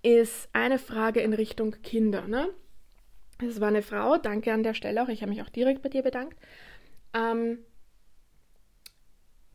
[0.03, 2.27] ist eine Frage in Richtung Kinder.
[2.27, 2.49] Ne?
[3.43, 5.89] Es war eine Frau, danke an der Stelle auch, ich habe mich auch direkt bei
[5.89, 6.37] dir bedankt.
[7.15, 7.59] Ähm,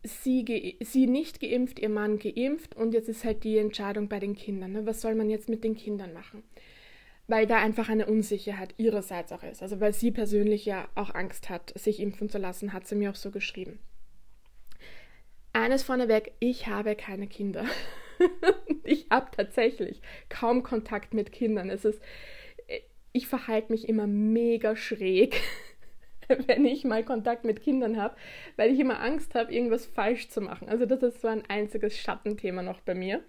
[0.04, 4.36] sie, sie nicht geimpft, ihr Mann geimpft und jetzt ist halt die Entscheidung bei den
[4.36, 4.74] Kindern.
[4.74, 4.86] Ne?
[4.86, 6.44] Was soll man jetzt mit den Kindern machen?
[7.28, 9.64] Weil da einfach eine Unsicherheit ihrerseits auch ist.
[9.64, 13.10] Also weil sie persönlich ja auch Angst hat, sich impfen zu lassen, hat sie mir
[13.10, 13.80] auch so geschrieben.
[15.54, 17.66] Eines vorneweg, ich habe keine Kinder.
[18.84, 21.70] ich habe tatsächlich kaum Kontakt mit Kindern.
[21.70, 22.02] Es ist,
[23.12, 25.42] ich verhalte mich immer mega schräg,
[26.48, 28.16] wenn ich mal Kontakt mit Kindern habe,
[28.56, 30.68] weil ich immer Angst habe, irgendwas falsch zu machen.
[30.70, 33.24] Also das ist so ein einziges Schattenthema noch bei mir.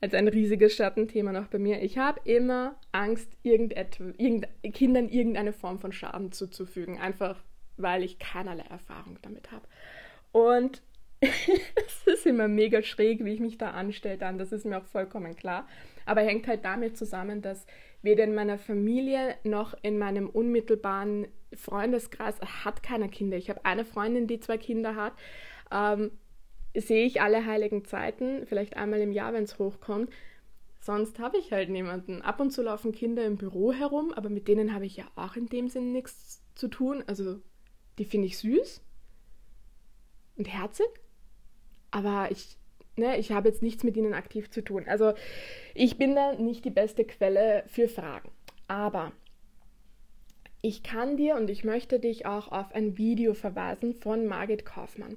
[0.00, 1.80] Also ein riesiges Schattenthema noch bei mir.
[1.80, 3.74] Ich habe immer Angst, irgend,
[4.74, 6.98] Kindern irgendeine Form von Schaden zuzufügen.
[6.98, 7.40] Einfach
[7.76, 9.66] weil ich keinerlei Erfahrung damit habe.
[10.30, 10.82] Und
[11.76, 14.86] es ist immer mega schräg, wie ich mich da anstelle dann, das ist mir auch
[14.86, 15.68] vollkommen klar.
[16.04, 17.64] Aber hängt halt damit zusammen, dass
[18.02, 23.36] weder in meiner Familie noch in meinem unmittelbaren Freundeskreis hat keiner Kinder.
[23.36, 25.12] Ich habe eine Freundin, die zwei Kinder hat.
[25.70, 26.10] Ähm,
[26.74, 30.10] sehe ich alle heiligen Zeiten, vielleicht einmal im Jahr, wenn es hochkommt.
[30.80, 32.22] Sonst habe ich halt niemanden.
[32.22, 35.36] Ab und zu laufen Kinder im Büro herum, aber mit denen habe ich ja auch
[35.36, 37.04] in dem Sinne nichts zu tun.
[37.06, 37.40] Also
[37.98, 38.82] die finde ich süß
[40.36, 40.88] und herzig,
[41.92, 42.56] aber ich,
[42.96, 44.84] ne, ich habe jetzt nichts mit ihnen aktiv zu tun.
[44.88, 45.12] Also
[45.74, 48.30] ich bin da nicht die beste Quelle für Fragen.
[48.66, 49.12] Aber
[50.62, 55.16] ich kann dir und ich möchte dich auch auf ein Video verweisen von Margit Kaufmann.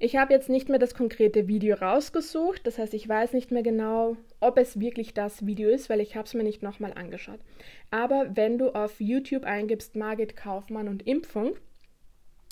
[0.00, 3.64] Ich habe jetzt nicht mehr das konkrete Video rausgesucht, das heißt, ich weiß nicht mehr
[3.64, 7.40] genau, ob es wirklich das Video ist, weil ich habe es mir nicht nochmal angeschaut.
[7.90, 11.56] Aber wenn du auf YouTube eingibst Margit Kaufmann und Impfung,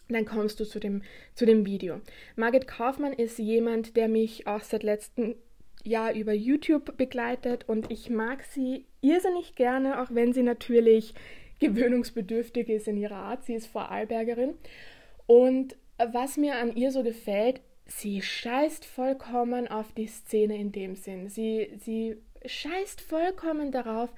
[0.08, 1.02] dann kommst du zu dem,
[1.34, 2.00] zu dem Video.
[2.36, 5.34] Margit Kaufmann ist jemand, der mich auch seit letztem
[5.84, 11.14] Jahr über YouTube begleitet und ich mag sie irrsinnig gerne, auch wenn sie natürlich
[11.60, 13.44] gewöhnungsbedürftig ist in ihrer Art.
[13.44, 14.54] Sie ist Vorarlbergerin.
[15.26, 20.96] Und was mir an ihr so gefällt, sie scheißt vollkommen auf die Szene in dem
[20.96, 21.28] Sinn.
[21.28, 24.10] Sie, sie scheißt vollkommen darauf,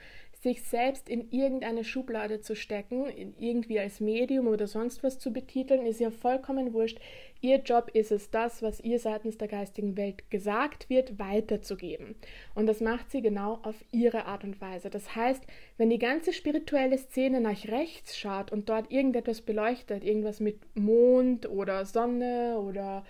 [0.42, 3.06] sich selbst in irgendeine Schublade zu stecken,
[3.38, 7.00] irgendwie als Medium oder sonst was zu betiteln, ist ja vollkommen wurscht.
[7.40, 12.14] Ihr Job ist es, das, was ihr seitens der geistigen Welt gesagt wird, weiterzugeben.
[12.54, 14.90] Und das macht sie genau auf ihre Art und Weise.
[14.90, 15.44] Das heißt,
[15.76, 21.48] wenn die ganze spirituelle Szene nach rechts schaut und dort irgendetwas beleuchtet, irgendwas mit Mond
[21.48, 23.04] oder Sonne oder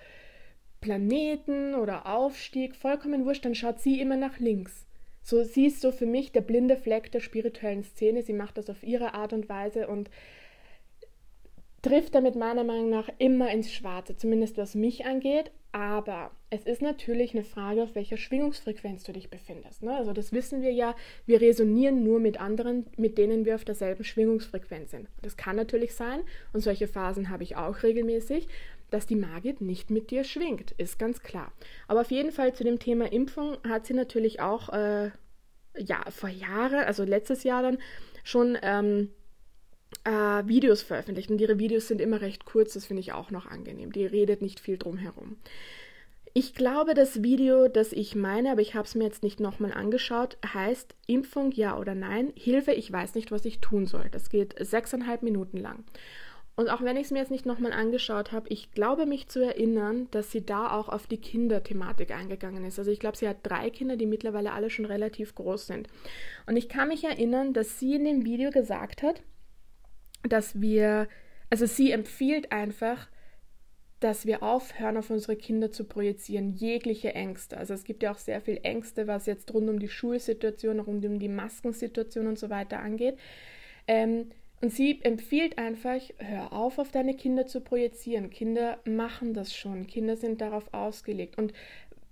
[0.81, 4.88] Planeten oder Aufstieg, vollkommen wurscht, dann schaut sie immer nach links.
[5.29, 8.23] So, sie ist so für mich der blinde Fleck der spirituellen Szene.
[8.23, 10.09] Sie macht das auf ihre Art und Weise und
[11.83, 15.51] trifft damit meiner Meinung nach immer ins Schwarze, zumindest was mich angeht.
[15.71, 19.83] Aber es ist natürlich eine Frage, auf welcher Schwingungsfrequenz du dich befindest.
[19.83, 19.95] Ne?
[19.95, 24.05] Also das wissen wir ja, wir resonieren nur mit anderen, mit denen wir auf derselben
[24.05, 25.11] Schwingungsfrequenz sind.
[25.21, 26.21] Das kann natürlich sein
[26.55, 28.49] und solche Phasen habe ich auch regelmäßig,
[28.91, 31.53] dass die Margit nicht mit dir schwingt, ist ganz klar.
[31.87, 35.11] Aber auf jeden Fall zu dem Thema Impfung hat sie natürlich auch äh,
[35.77, 37.79] ja, vor Jahren, also letztes Jahr dann,
[38.25, 39.11] schon ähm,
[40.05, 40.11] äh,
[40.47, 41.31] Videos veröffentlicht.
[41.31, 43.93] Und ihre Videos sind immer recht kurz, das finde ich auch noch angenehm.
[43.93, 45.37] Die redet nicht viel drum herum.
[46.35, 49.73] Ich glaube, das Video, das ich meine, aber ich habe es mir jetzt nicht nochmal
[49.73, 54.09] angeschaut, heißt Impfung ja oder nein, Hilfe, ich weiß nicht, was ich tun soll.
[54.11, 55.85] Das geht sechseinhalb Minuten lang.
[56.59, 59.39] Und auch wenn ich es mir jetzt nicht nochmal angeschaut habe, ich glaube mich zu
[59.39, 62.81] erinnern, dass sie da auch auf die Kinderthematik eingegangen ist.
[62.81, 65.87] Also ich glaube, sie hat drei Kinder, die mittlerweile alle schon relativ groß sind.
[66.49, 69.23] Und ich kann mich erinnern, dass sie in dem Video gesagt hat,
[70.29, 71.07] dass wir,
[71.49, 73.07] also sie empfiehlt einfach,
[74.01, 77.57] dass wir aufhören, auf unsere Kinder zu projizieren, jegliche Ängste.
[77.57, 81.05] Also es gibt ja auch sehr viel Ängste, was jetzt rund um die Schulsituation, rund
[81.05, 83.17] um die Maskensituation und so weiter angeht.
[83.87, 88.31] Ähm, und sie empfiehlt einfach, hör auf, auf deine Kinder zu projizieren.
[88.31, 89.87] Kinder machen das schon.
[89.87, 91.39] Kinder sind darauf ausgelegt.
[91.39, 91.53] Und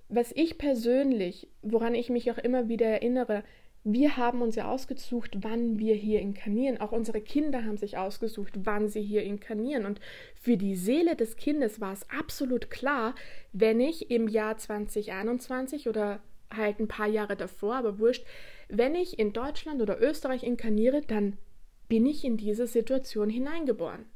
[0.09, 3.43] was ich persönlich, woran ich mich auch immer wieder erinnere,
[3.83, 6.81] wir haben uns ja ausgesucht, wann wir hier inkarnieren.
[6.81, 9.87] Auch unsere Kinder haben sich ausgesucht, wann sie hier inkarnieren.
[9.87, 10.01] Und
[10.41, 13.15] für die Seele des Kindes war es absolut klar,
[13.53, 18.25] wenn ich im Jahr 2021 oder halt ein paar Jahre davor, aber wurscht,
[18.69, 21.39] wenn ich in Deutschland oder Österreich inkarniere, dann
[21.89, 24.07] bin ich in diese Situation hineingeboren.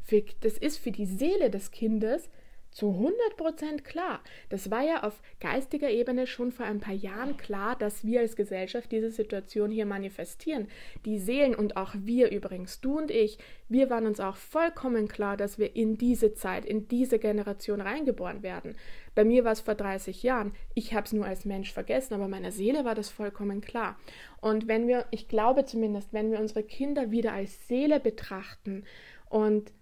[0.41, 2.29] Das ist für die Seele des Kindes
[2.71, 4.21] zu 100% klar.
[4.49, 8.37] Das war ja auf geistiger Ebene schon vor ein paar Jahren klar, dass wir als
[8.37, 10.69] Gesellschaft diese Situation hier manifestieren.
[11.05, 15.37] Die Seelen und auch wir übrigens, du und ich, wir waren uns auch vollkommen klar,
[15.37, 18.77] dass wir in diese Zeit, in diese Generation reingeboren werden.
[19.15, 20.53] Bei mir war es vor 30 Jahren.
[20.75, 23.99] Ich habe es nur als Mensch vergessen, aber meiner Seele war das vollkommen klar.
[24.41, 28.85] Und wenn wir, ich glaube zumindest, wenn wir unsere Kinder wieder als Seele betrachten
[29.29, 29.73] und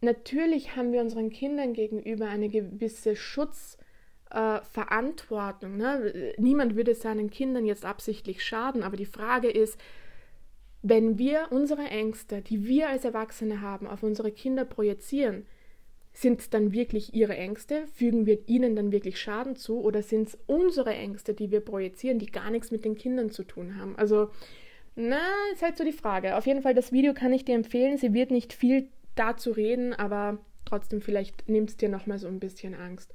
[0.00, 5.74] natürlich haben wir unseren Kindern gegenüber eine gewisse Schutzverantwortung.
[5.74, 6.34] Äh, ne?
[6.38, 9.78] Niemand würde seinen Kindern jetzt absichtlich schaden, aber die Frage ist,
[10.82, 15.46] wenn wir unsere Ängste, die wir als Erwachsene haben, auf unsere Kinder projizieren,
[16.16, 17.86] sind es dann wirklich ihre Ängste?
[17.94, 19.80] Fügen wir ihnen dann wirklich Schaden zu?
[19.80, 23.44] Oder sind es unsere Ängste, die wir projizieren, die gar nichts mit den Kindern zu
[23.44, 23.96] tun haben?
[23.96, 24.30] Also,
[24.94, 25.20] na,
[25.52, 26.36] ist halt so die Frage.
[26.36, 27.98] Auf jeden Fall, das Video kann ich dir empfehlen.
[27.98, 32.40] Sie wird nicht viel dazu reden, aber trotzdem vielleicht nimmt es dir nochmal so ein
[32.40, 33.12] bisschen Angst.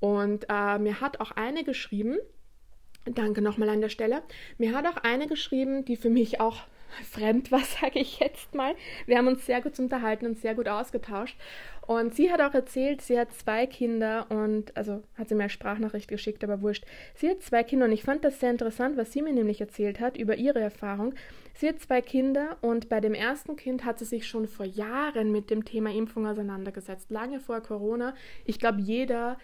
[0.00, 2.16] Und äh, mir hat auch eine geschrieben,
[3.04, 4.22] danke nochmal an der Stelle,
[4.58, 6.64] mir hat auch eine geschrieben, die für mich auch
[7.10, 8.74] fremd war, sage ich jetzt mal.
[9.06, 11.36] Wir haben uns sehr gut unterhalten und sehr gut ausgetauscht.
[11.86, 15.50] Und sie hat auch erzählt, sie hat zwei Kinder und, also hat sie mir eine
[15.50, 16.84] Sprachnachricht geschickt, aber wurscht.
[17.16, 19.98] Sie hat zwei Kinder und ich fand das sehr interessant, was sie mir nämlich erzählt
[19.98, 21.14] hat über ihre Erfahrung.
[21.54, 25.32] Sie hat zwei Kinder und bei dem ersten Kind hat sie sich schon vor Jahren
[25.32, 28.14] mit dem Thema Impfung auseinandergesetzt, lange vor Corona.
[28.44, 29.36] Ich glaube, jeder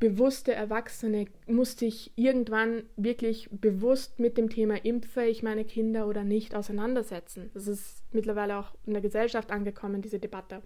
[0.00, 6.24] bewusste Erwachsene musste ich irgendwann wirklich bewusst mit dem Thema impfe ich meine Kinder oder
[6.24, 7.50] nicht auseinandersetzen.
[7.52, 10.62] Das ist mittlerweile auch in der Gesellschaft angekommen, diese Debatte.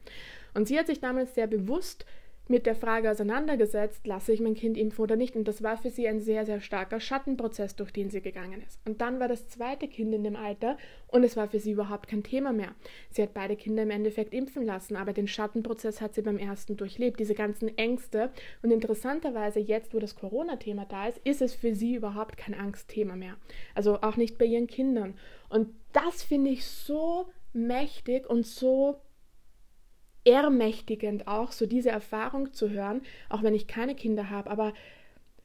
[0.55, 2.07] Und sie hat sich damals sehr bewusst
[2.47, 5.35] mit der Frage auseinandergesetzt, lasse ich mein Kind impfen oder nicht.
[5.35, 8.79] Und das war für sie ein sehr, sehr starker Schattenprozess, durch den sie gegangen ist.
[8.87, 10.77] Und dann war das zweite Kind in dem Alter
[11.09, 12.75] und es war für sie überhaupt kein Thema mehr.
[13.11, 16.77] Sie hat beide Kinder im Endeffekt impfen lassen, aber den Schattenprozess hat sie beim ersten
[16.77, 18.31] durchlebt, diese ganzen Ängste.
[18.63, 23.17] Und interessanterweise, jetzt, wo das Corona-Thema da ist, ist es für sie überhaupt kein Angstthema
[23.17, 23.37] mehr.
[23.75, 25.15] Also auch nicht bei ihren Kindern.
[25.49, 29.01] Und das finde ich so mächtig und so
[30.25, 34.51] ermächtigend auch, so diese Erfahrung zu hören, auch wenn ich keine Kinder habe.
[34.51, 34.73] Aber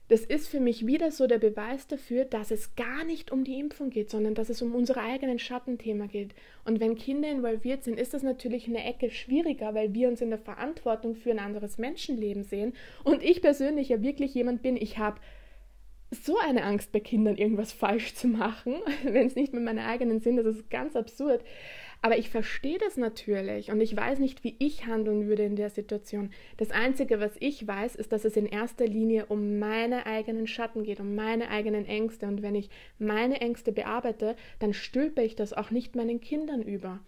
[0.10, 3.60] das ist für mich wieder so der Beweis dafür, dass es gar nicht um die
[3.60, 6.34] Impfung geht, sondern dass es um unsere eigenen Schattenthema geht.
[6.66, 10.32] Und wenn Kinder involviert sind, ist das natürlich eine Ecke schwieriger, weil wir uns in
[10.32, 12.74] der Verantwortung für ein anderes Menschenleben sehen.
[13.04, 15.20] Und ich persönlich ja wirklich jemand bin, ich habe
[16.12, 20.22] so eine Angst bei Kindern, irgendwas falsch zu machen, wenn es nicht mit meiner eigenen
[20.22, 20.38] sind.
[20.38, 21.44] Das ist ganz absurd.
[22.02, 25.70] Aber ich verstehe das natürlich und ich weiß nicht, wie ich handeln würde in der
[25.70, 26.32] Situation.
[26.56, 30.84] Das Einzige, was ich weiß, ist, dass es in erster Linie um meine eigenen Schatten
[30.84, 32.28] geht, um meine eigenen Ängste.
[32.28, 37.02] Und wenn ich meine Ängste bearbeite, dann stülpe ich das auch nicht meinen Kindern über.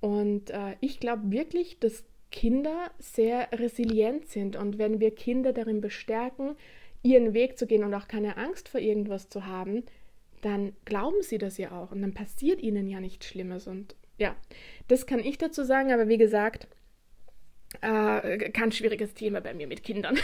[0.00, 4.54] Und äh, ich glaube wirklich, dass Kinder sehr resilient sind.
[4.54, 6.54] Und wenn wir Kinder darin bestärken,
[7.02, 9.84] ihren Weg zu gehen und auch keine Angst vor irgendwas zu haben,
[10.42, 13.66] dann glauben sie das ja auch und dann passiert ihnen ja nichts Schlimmes.
[13.66, 14.36] Und ja,
[14.88, 16.68] das kann ich dazu sagen, aber wie gesagt,
[17.80, 20.18] äh, ganz schwieriges Thema bei mir mit Kindern.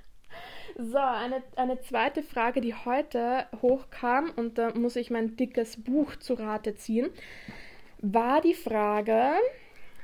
[0.78, 6.16] so, eine, eine zweite Frage, die heute hochkam, und da muss ich mein dickes Buch
[6.16, 7.10] zu Rate ziehen,
[7.98, 9.34] war die Frage,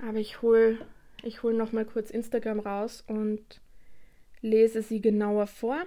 [0.01, 0.79] aber ich hole
[1.25, 3.61] Ich hole noch mal kurz Instagram raus und
[4.41, 5.81] lese sie genauer vor.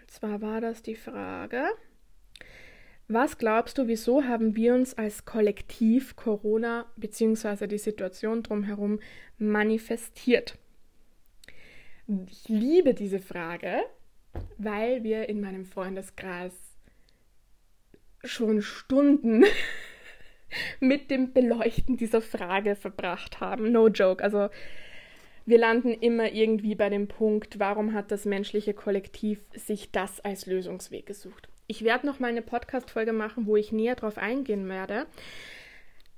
[0.00, 1.68] Und zwar war das die Frage:
[3.08, 7.68] Was glaubst du, wieso haben wir uns als Kollektiv Corona bzw.
[7.68, 8.98] die Situation drumherum
[9.38, 10.58] manifestiert?
[12.28, 13.82] Ich liebe diese Frage,
[14.58, 16.52] weil wir in meinem Freundeskreis
[18.24, 19.44] schon Stunden
[20.80, 23.70] mit dem Beleuchten dieser Frage verbracht haben.
[23.70, 24.22] No joke.
[24.22, 24.48] Also
[25.44, 30.46] wir landen immer irgendwie bei dem Punkt, warum hat das menschliche Kollektiv sich das als
[30.46, 31.48] Lösungsweg gesucht?
[31.66, 35.06] Ich werde noch mal eine Podcast-Folge machen, wo ich näher drauf eingehen werde.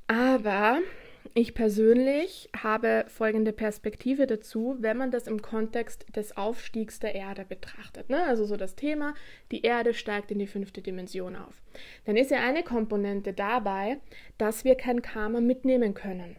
[0.07, 0.81] Aber
[1.35, 7.45] ich persönlich habe folgende Perspektive dazu, wenn man das im Kontext des Aufstiegs der Erde
[7.45, 8.11] betrachtet.
[8.11, 8.25] Ne?
[8.25, 9.15] Also so das Thema,
[9.51, 11.63] die Erde steigt in die fünfte Dimension auf.
[12.05, 13.99] Dann ist ja eine Komponente dabei,
[14.37, 16.37] dass wir kein Karma mitnehmen können.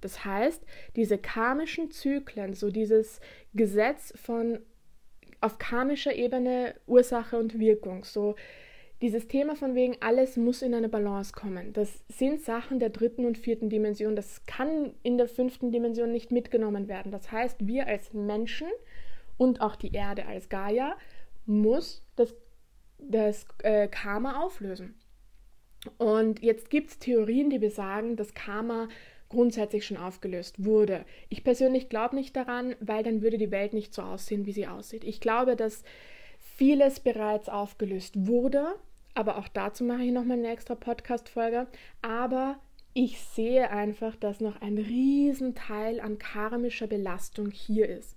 [0.00, 0.64] Das heißt,
[0.96, 3.20] diese karmischen Zyklen, so dieses
[3.54, 4.60] Gesetz von
[5.40, 8.34] auf karmischer Ebene Ursache und Wirkung, so
[9.00, 11.72] dieses Thema von wegen, alles muss in eine Balance kommen.
[11.72, 14.16] Das sind Sachen der dritten und vierten Dimension.
[14.16, 17.12] Das kann in der fünften Dimension nicht mitgenommen werden.
[17.12, 18.66] Das heißt, wir als Menschen
[19.36, 20.96] und auch die Erde als Gaia
[21.46, 22.34] muss das,
[22.98, 24.96] das äh, Karma auflösen.
[25.96, 28.88] Und jetzt gibt es Theorien, die besagen, dass Karma
[29.28, 31.04] grundsätzlich schon aufgelöst wurde.
[31.28, 34.66] Ich persönlich glaube nicht daran, weil dann würde die Welt nicht so aussehen, wie sie
[34.66, 35.04] aussieht.
[35.04, 35.84] Ich glaube, dass
[36.56, 38.74] vieles bereits aufgelöst wurde
[39.18, 41.66] aber auch dazu mache ich nochmal eine extra Podcast-Folge.
[42.02, 42.60] Aber
[42.94, 48.16] ich sehe einfach, dass noch ein Riesenteil an karmischer Belastung hier ist.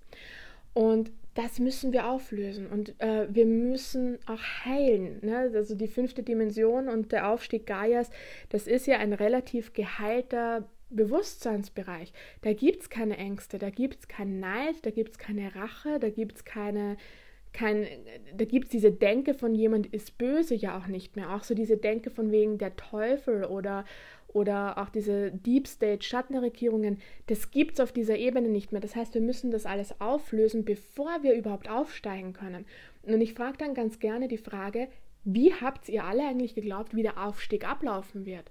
[0.74, 5.18] Und das müssen wir auflösen und äh, wir müssen auch heilen.
[5.22, 5.50] Ne?
[5.52, 8.10] Also die fünfte Dimension und der Aufstieg Gaias,
[8.50, 12.12] das ist ja ein relativ geheilter Bewusstseinsbereich.
[12.42, 15.98] Da gibt es keine Ängste, da gibt es keinen Neid, da gibt es keine Rache,
[15.98, 16.96] da gibt es keine
[17.52, 17.86] kein,
[18.36, 21.34] da gibt es diese Denke von jemand ist böse ja auch nicht mehr.
[21.34, 23.84] Auch so diese Denke von wegen der Teufel oder,
[24.28, 28.80] oder auch diese Deep State Schattenregierungen, das gibt es auf dieser Ebene nicht mehr.
[28.80, 32.64] Das heißt, wir müssen das alles auflösen, bevor wir überhaupt aufsteigen können.
[33.02, 34.88] Und ich frage dann ganz gerne die Frage,
[35.24, 38.50] wie habt ihr alle eigentlich geglaubt, wie der Aufstieg ablaufen wird?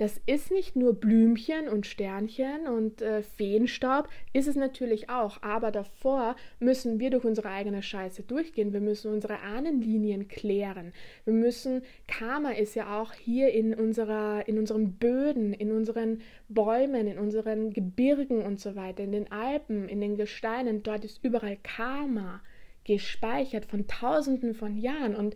[0.00, 5.42] Das ist nicht nur Blümchen und Sternchen und äh, Feenstaub, ist es natürlich auch.
[5.42, 8.72] Aber davor müssen wir durch unsere eigene Scheiße durchgehen.
[8.72, 10.94] Wir müssen unsere Ahnenlinien klären.
[11.26, 17.06] Wir müssen, Karma ist ja auch hier in, unserer, in unseren Böden, in unseren Bäumen,
[17.06, 20.82] in unseren Gebirgen und so weiter, in den Alpen, in den Gesteinen.
[20.82, 22.40] Dort ist überall Karma
[22.84, 25.14] gespeichert von Tausenden von Jahren.
[25.14, 25.34] Und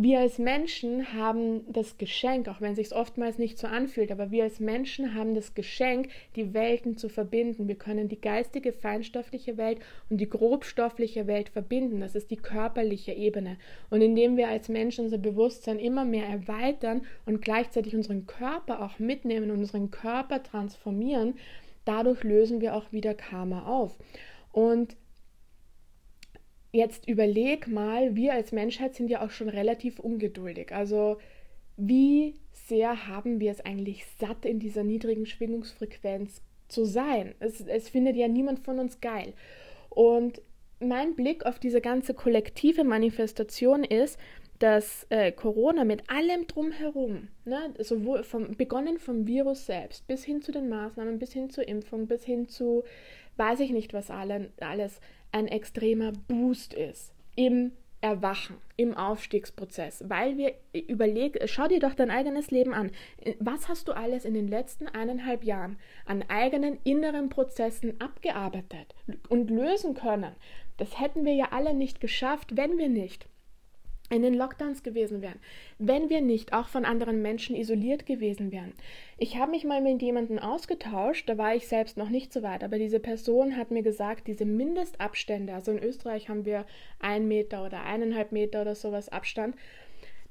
[0.00, 4.30] wir als Menschen haben das Geschenk, auch wenn es sich oftmals nicht so anfühlt, aber
[4.30, 7.66] wir als Menschen haben das Geschenk, die Welten zu verbinden.
[7.66, 11.98] Wir können die geistige, feinstoffliche Welt und die grobstoffliche Welt verbinden.
[11.98, 13.56] Das ist die körperliche Ebene.
[13.90, 19.00] Und indem wir als Menschen unser Bewusstsein immer mehr erweitern und gleichzeitig unseren Körper auch
[19.00, 21.34] mitnehmen, unseren Körper transformieren,
[21.84, 23.98] dadurch lösen wir auch wieder Karma auf.
[24.52, 24.94] Und
[26.70, 30.72] Jetzt überleg mal, wir als Menschheit sind ja auch schon relativ ungeduldig.
[30.72, 31.16] Also
[31.76, 37.34] wie sehr haben wir es eigentlich satt, in dieser niedrigen Schwingungsfrequenz zu sein?
[37.38, 39.32] Es, es findet ja niemand von uns geil.
[39.88, 40.42] Und
[40.80, 44.18] mein Blick auf diese ganze kollektive Manifestation ist,
[44.58, 50.42] dass äh, Corona mit allem drumherum, ne, sowohl vom, begonnen vom Virus selbst bis hin
[50.42, 52.84] zu den Maßnahmen, bis hin zur Impfung, bis hin zu
[53.36, 55.00] weiß ich nicht was alle, alles,
[55.32, 62.12] ein extremer Boost ist im Erwachen, im Aufstiegsprozess, weil wir überlegen, schau dir doch dein
[62.12, 62.92] eigenes Leben an.
[63.40, 68.94] Was hast du alles in den letzten eineinhalb Jahren an eigenen inneren Prozessen abgearbeitet
[69.28, 70.32] und lösen können?
[70.76, 73.26] Das hätten wir ja alle nicht geschafft, wenn wir nicht
[74.10, 75.38] in den Lockdowns gewesen wären,
[75.78, 78.72] wenn wir nicht auch von anderen Menschen isoliert gewesen wären.
[79.18, 82.64] Ich habe mich mal mit jemandem ausgetauscht, da war ich selbst noch nicht so weit,
[82.64, 86.64] aber diese Person hat mir gesagt, diese Mindestabstände, also in Österreich haben wir
[87.00, 89.54] ein Meter oder eineinhalb Meter oder sowas Abstand,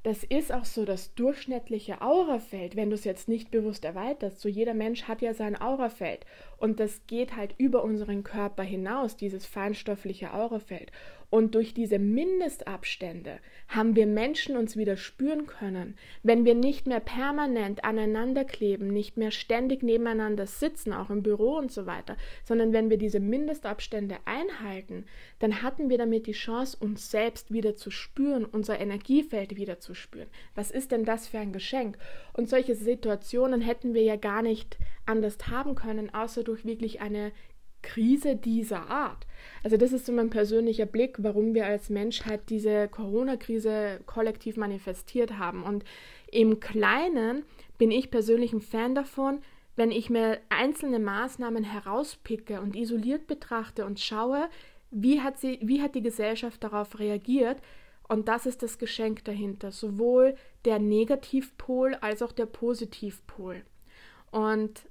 [0.08, 4.40] das ist auch so das durchschnittliche Aurafeld, wenn du es jetzt nicht bewusst erweiterst.
[4.40, 6.26] So jeder Mensch hat ja sein Aurafeld
[6.58, 10.94] und das geht halt über unseren Körper hinaus, dieses feinstoffliche Aurafeld.
[11.30, 15.98] Und durch diese Mindestabstände haben wir Menschen uns wieder spüren können.
[16.24, 21.58] Wenn wir nicht mehr permanent aneinander kleben, nicht mehr ständig nebeneinander sitzen, auch im Büro
[21.58, 22.16] und so weiter,
[22.46, 25.06] sondern wenn wir diese Mindestabstände einhalten,
[25.40, 29.94] dann hatten wir damit die Chance, uns selbst wieder zu spüren, unser Energiefeld wieder zu
[29.96, 30.30] spüren.
[30.56, 31.98] Was ist denn das für ein Geschenk?
[32.32, 37.34] Und solche Situationen hätten wir ja gar nicht anders haben können, außer durch wirklich eine
[37.82, 39.26] Krise dieser Art.
[39.64, 45.38] Also das ist so mein persönlicher Blick, warum wir als Menschheit diese Corona-Krise kollektiv manifestiert
[45.38, 45.64] haben.
[45.64, 45.84] Und
[46.32, 47.44] im Kleinen
[47.78, 49.40] bin ich persönlich ein Fan davon,
[49.76, 54.50] wenn ich mir einzelne Maßnahmen herauspicke und isoliert betrachte und schaue,
[54.90, 57.62] wie hat, sie, wie hat die Gesellschaft darauf reagiert.
[58.08, 63.64] Und das ist das Geschenk dahinter, sowohl der Negativpol als auch der Positivpol.
[64.32, 64.82] Und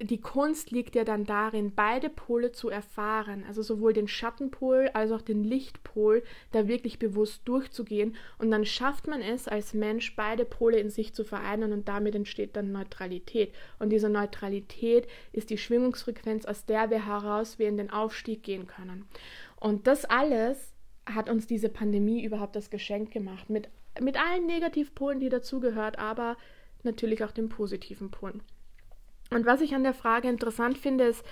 [0.00, 5.10] die Kunst liegt ja dann darin, beide Pole zu erfahren, also sowohl den Schattenpol als
[5.10, 6.22] auch den Lichtpol,
[6.52, 8.14] da wirklich bewusst durchzugehen.
[8.38, 12.14] Und dann schafft man es als Mensch, beide Pole in sich zu vereinen und damit
[12.14, 13.52] entsteht dann Neutralität.
[13.80, 18.68] Und diese Neutralität ist die Schwingungsfrequenz, aus der wir heraus wir in den Aufstieg gehen
[18.68, 19.08] können.
[19.56, 20.72] Und das alles
[21.06, 23.68] hat uns diese Pandemie überhaupt das Geschenk gemacht, mit,
[24.00, 26.36] mit allen Negativpolen, die dazugehört, aber
[26.84, 28.42] natürlich auch den positiven Polen.
[29.30, 31.24] Und was ich an der Frage interessant finde, ist,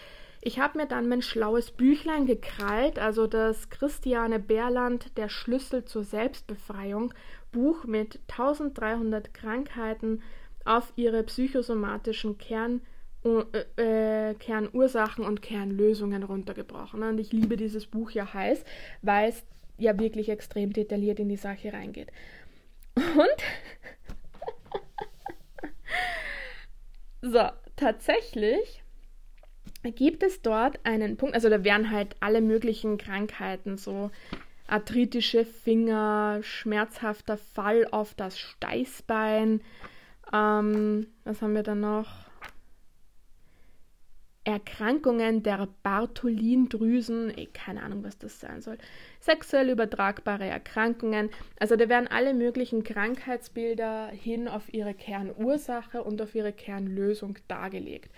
[0.42, 6.04] ich habe mir dann mein schlaues Büchlein gekrallt, also das Christiane Beerland Der Schlüssel zur
[6.04, 7.12] Selbstbefreiung
[7.50, 10.22] Buch mit 1300 Krankheiten
[10.64, 12.82] auf ihre psychosomatischen Kern,
[13.24, 17.02] äh, äh, Kernursachen und Kernlösungen runtergebrochen.
[17.02, 18.64] Und ich liebe dieses Buch ja heiß,
[19.02, 19.42] weil es
[19.78, 22.12] ja wirklich extrem detailliert in die Sache reingeht.
[22.94, 23.36] Und
[27.32, 28.82] so, tatsächlich
[29.94, 34.10] gibt es dort einen Punkt, also da wären halt alle möglichen Krankheiten, so
[34.66, 39.60] arthritische Finger, schmerzhafter Fall auf das Steißbein,
[40.32, 42.25] ähm, was haben wir da noch?
[44.46, 48.78] Erkrankungen der Bartholindrüsen, eh, keine Ahnung, was das sein soll,
[49.18, 51.30] sexuell übertragbare Erkrankungen.
[51.58, 58.12] Also da werden alle möglichen Krankheitsbilder hin auf ihre Kernursache und auf ihre Kernlösung dargelegt.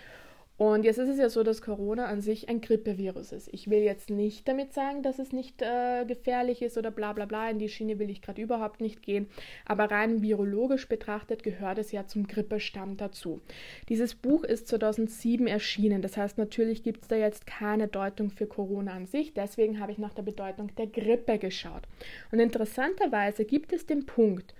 [0.59, 3.49] Und jetzt ist es ja so, dass Corona an sich ein Grippevirus ist.
[3.53, 7.27] Ich will jetzt nicht damit sagen, dass es nicht äh, gefährlich ist oder bla bla
[7.27, 7.49] bla.
[7.49, 9.29] In die Schiene will ich gerade überhaupt nicht gehen.
[9.65, 13.41] Aber rein virologisch betrachtet gehört es ja zum Grippestamm dazu.
[13.89, 16.03] Dieses Buch ist 2007 erschienen.
[16.03, 19.35] Das heißt, natürlich gibt es da jetzt keine Deutung für Corona an sich.
[19.35, 21.85] Deswegen habe ich nach der Bedeutung der Grippe geschaut.
[22.33, 24.55] Und interessanterweise gibt es den Punkt,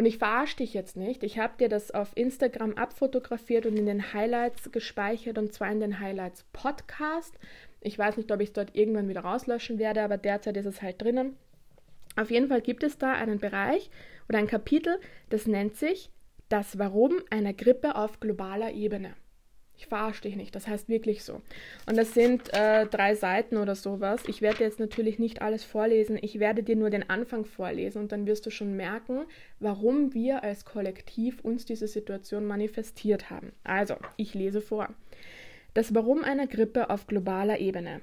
[0.00, 1.22] und ich verarsche dich jetzt nicht.
[1.22, 5.78] Ich habe dir das auf Instagram abfotografiert und in den Highlights gespeichert und zwar in
[5.78, 7.34] den Highlights Podcast.
[7.82, 10.80] Ich weiß nicht, ob ich es dort irgendwann wieder rauslöschen werde, aber derzeit ist es
[10.80, 11.36] halt drinnen.
[12.16, 13.90] Auf jeden Fall gibt es da einen Bereich
[14.26, 14.98] oder ein Kapitel,
[15.28, 16.08] das nennt sich
[16.48, 19.12] Das Warum einer Grippe auf globaler Ebene.
[19.80, 21.40] Ich verarsche dich nicht, das heißt wirklich so.
[21.86, 24.22] Und das sind äh, drei Seiten oder sowas.
[24.26, 28.12] Ich werde jetzt natürlich nicht alles vorlesen, ich werde dir nur den Anfang vorlesen und
[28.12, 29.24] dann wirst du schon merken,
[29.58, 33.52] warum wir als Kollektiv uns diese Situation manifestiert haben.
[33.64, 34.90] Also, ich lese vor.
[35.72, 38.02] Das Warum einer Grippe auf globaler Ebene.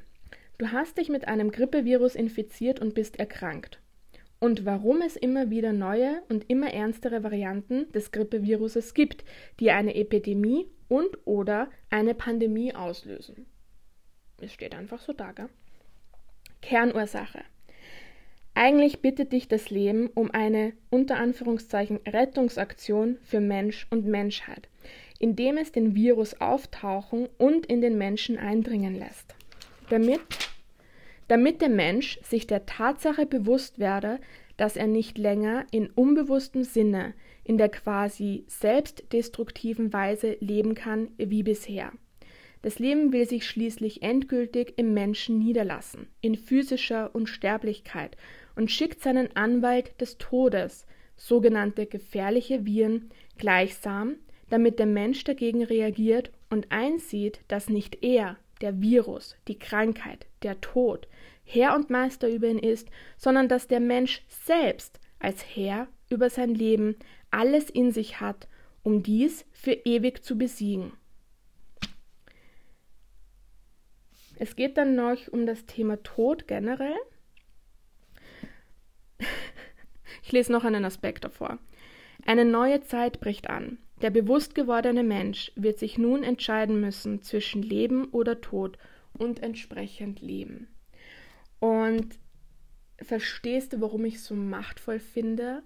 [0.57, 3.80] Du hast dich mit einem Grippevirus infiziert und bist erkrankt.
[4.39, 9.23] Und warum es immer wieder neue und immer ernstere Varianten des Grippeviruses gibt,
[9.59, 13.45] die eine Epidemie und oder eine Pandemie auslösen.
[14.41, 15.49] Es steht einfach so da, gell?
[16.61, 17.43] Kernursache.
[18.53, 24.67] Eigentlich bittet dich das Leben um eine unter Anführungszeichen Rettungsaktion für Mensch und Menschheit,
[25.19, 29.35] indem es den Virus auftauchen und in den Menschen eindringen lässt.
[29.89, 30.21] Damit,
[31.27, 34.19] damit der Mensch sich der Tatsache bewusst werde,
[34.57, 37.13] dass er nicht länger in unbewusstem Sinne
[37.48, 41.93] in der quasi selbstdestruktiven Weise leben kann wie bisher.
[42.62, 48.18] Das Leben will sich schließlich endgültig im Menschen niederlassen, in physischer Unsterblichkeit,
[48.58, 50.86] und schickt seinen Anwalt des Todes,
[51.16, 54.16] sogenannte gefährliche Viren, gleichsam,
[54.50, 60.60] damit der Mensch dagegen reagiert und einsieht, dass nicht er, der Virus, die Krankheit, der
[60.60, 61.08] Tod,
[61.45, 66.54] Herr und Meister über ihn ist, sondern dass der Mensch selbst als Herr über sein
[66.54, 66.95] Leben
[67.32, 68.47] alles in sich hat,
[68.84, 70.93] um dies für ewig zu besiegen.
[74.39, 76.97] Es geht dann noch um das Thema Tod generell.
[80.23, 81.57] Ich lese noch einen Aspekt davor.
[82.25, 83.78] Eine neue Zeit bricht an.
[84.01, 88.78] Der bewusst gewordene Mensch wird sich nun entscheiden müssen zwischen Leben oder Tod
[89.17, 90.67] und entsprechend leben.
[91.59, 92.19] Und
[93.01, 95.63] verstehst du, warum ich so machtvoll finde?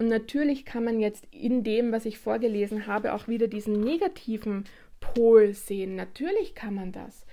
[0.00, 4.64] Und natürlich kann man jetzt in dem, was ich vorgelesen habe, auch wieder diesen negativen
[4.98, 5.94] Pol sehen.
[5.94, 7.26] Natürlich kann man das.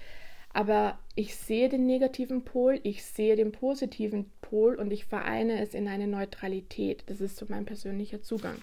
[0.51, 5.73] Aber ich sehe den negativen Pol, ich sehe den positiven Pol und ich vereine es
[5.73, 7.05] in eine Neutralität.
[7.07, 8.57] Das ist so mein persönlicher Zugang.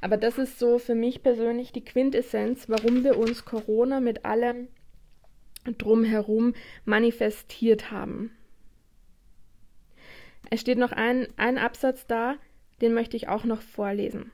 [0.00, 4.68] Aber das ist so für mich persönlich die Quintessenz, warum wir uns Corona mit allem
[5.76, 6.54] drumherum
[6.84, 8.30] manifestiert haben.
[10.50, 12.36] Es steht noch ein, ein Absatz da,
[12.80, 14.32] den möchte ich auch noch vorlesen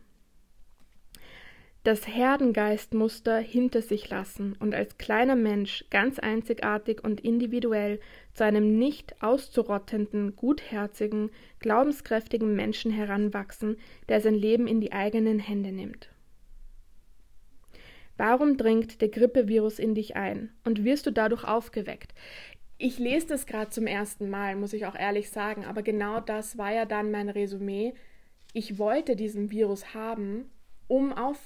[1.82, 8.01] das Herdengeistmuster hinter sich lassen und als kleiner Mensch ganz einzigartig und individuell
[8.34, 13.78] zu einem nicht auszurottenden, gutherzigen, glaubenskräftigen Menschen heranwachsen,
[14.09, 16.11] der sein Leben in die eigenen Hände nimmt.
[18.18, 22.12] Warum dringt der Grippevirus in dich ein und wirst du dadurch aufgeweckt?
[22.76, 26.59] Ich lese das gerade zum ersten Mal, muss ich auch ehrlich sagen, aber genau das
[26.59, 27.95] war ja dann mein Resümee.
[28.53, 30.51] Ich wollte diesen Virus haben,
[30.88, 31.38] um auf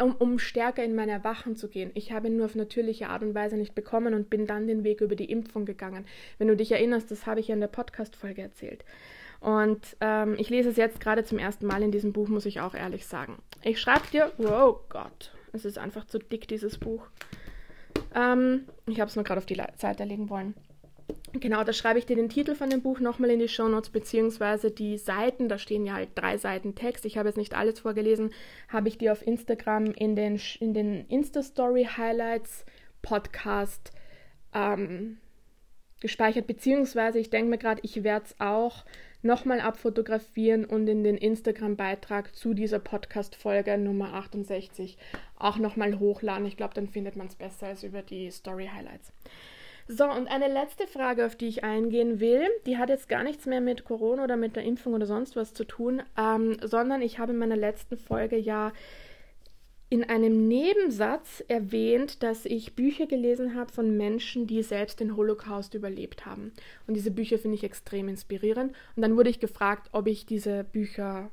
[0.00, 1.90] um, um stärker in mein Erwachen zu gehen.
[1.94, 4.84] Ich habe ihn nur auf natürliche Art und Weise nicht bekommen und bin dann den
[4.84, 6.06] Weg über die Impfung gegangen.
[6.38, 8.84] Wenn du dich erinnerst, das habe ich ja in der Podcast-Folge erzählt.
[9.40, 12.60] Und ähm, ich lese es jetzt gerade zum ersten Mal in diesem Buch, muss ich
[12.60, 13.38] auch ehrlich sagen.
[13.62, 17.06] Ich schreibe dir, oh Gott, es ist einfach zu dick, dieses Buch.
[18.14, 20.54] Ähm, ich habe es nur gerade auf die Seite legen wollen.
[21.32, 24.70] Genau, da schreibe ich dir den Titel von dem Buch nochmal in die Shownotes, beziehungsweise
[24.70, 27.04] die Seiten, da stehen ja halt drei Seiten Text.
[27.04, 28.32] Ich habe jetzt nicht alles vorgelesen,
[28.68, 32.64] habe ich dir auf Instagram in den, in den Insta-Story-Highlights
[33.02, 33.92] Podcast
[34.54, 35.18] ähm,
[36.00, 38.84] gespeichert, beziehungsweise ich denke mir gerade, ich werde es auch
[39.22, 44.98] nochmal abfotografieren und in den Instagram-Beitrag zu dieser Podcast-Folge Nummer 68
[45.36, 46.46] auch nochmal hochladen.
[46.46, 49.12] Ich glaube, dann findet man es besser als über die Story-Highlights.
[49.88, 53.46] So, und eine letzte Frage, auf die ich eingehen will, die hat jetzt gar nichts
[53.46, 57.18] mehr mit Corona oder mit der Impfung oder sonst was zu tun, ähm, sondern ich
[57.18, 58.72] habe in meiner letzten Folge ja
[59.92, 65.74] in einem Nebensatz erwähnt, dass ich Bücher gelesen habe von Menschen, die selbst den Holocaust
[65.74, 66.52] überlebt haben.
[66.86, 68.72] Und diese Bücher finde ich extrem inspirierend.
[68.96, 71.30] Und dann wurde ich gefragt, ob ich diese Bücher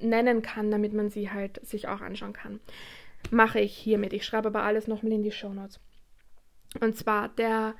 [0.00, 2.60] nennen kann, damit man sie halt sich auch anschauen kann.
[3.30, 4.14] Mache ich hiermit.
[4.14, 5.78] Ich schreibe aber alles nochmal in die Show Notes.
[6.80, 7.74] Und zwar der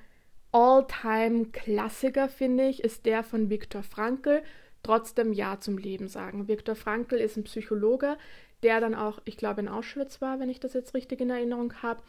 [0.53, 4.43] All-Time-Klassiker, finde ich, ist der von Viktor Frankl,
[4.83, 6.49] trotzdem Ja zum Leben sagen.
[6.49, 8.17] Viktor Frankl ist ein Psychologe,
[8.63, 11.75] der dann auch, ich glaube, in Auschwitz war, wenn ich das jetzt richtig in Erinnerung
[11.83, 12.03] habe,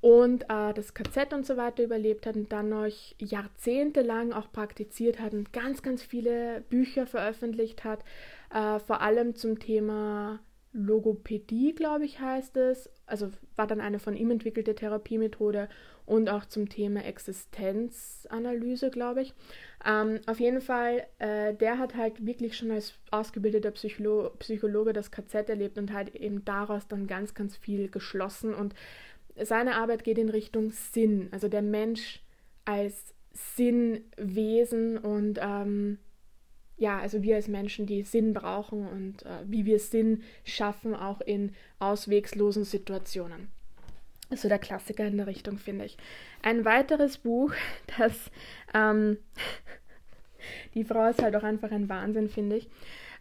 [0.00, 5.20] und äh, das KZ und so weiter überlebt hat und dann noch jahrzehntelang auch praktiziert
[5.20, 8.02] hat und ganz, ganz viele Bücher veröffentlicht hat,
[8.52, 10.40] äh, vor allem zum Thema
[10.72, 12.88] Logopädie, glaube ich, heißt es.
[13.04, 15.68] Also war dann eine von ihm entwickelte Therapiemethode
[16.10, 19.32] und auch zum Thema Existenzanalyse, glaube ich.
[19.86, 25.12] Ähm, auf jeden Fall, äh, der hat halt wirklich schon als ausgebildeter Psycholo Psychologe das
[25.12, 28.54] KZ erlebt und halt eben daraus dann ganz, ganz viel geschlossen.
[28.54, 28.74] Und
[29.40, 32.20] seine Arbeit geht in Richtung Sinn, also der Mensch
[32.64, 35.98] als Sinnwesen und ähm,
[36.76, 41.20] ja, also wir als Menschen, die Sinn brauchen und äh, wie wir Sinn schaffen, auch
[41.20, 43.59] in auswegslosen Situationen.
[44.30, 45.96] So der Klassiker in der Richtung, finde ich.
[46.42, 47.52] Ein weiteres Buch,
[47.98, 48.30] das
[48.74, 49.18] ähm,
[50.74, 52.68] die Frau ist halt auch einfach ein Wahnsinn, finde ich.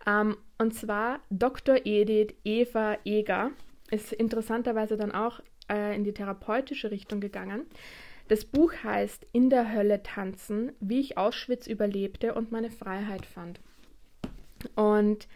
[0.05, 1.85] Ähm, und zwar Dr.
[1.85, 3.51] Edith Eva Eger
[3.91, 7.65] ist interessanterweise dann auch äh, in die therapeutische Richtung gegangen.
[8.27, 13.59] Das Buch heißt In der Hölle tanzen, wie ich Auschwitz überlebte und meine Freiheit fand.
[14.75, 15.27] Und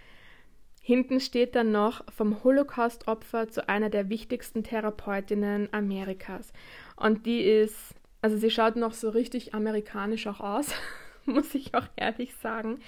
[0.85, 6.51] Hinten steht dann noch vom Holocaust-Opfer zu einer der wichtigsten Therapeutinnen Amerikas.
[6.97, 10.75] Und die ist, also sie schaut noch so richtig amerikanisch auch aus,
[11.25, 12.81] muss ich auch ehrlich sagen.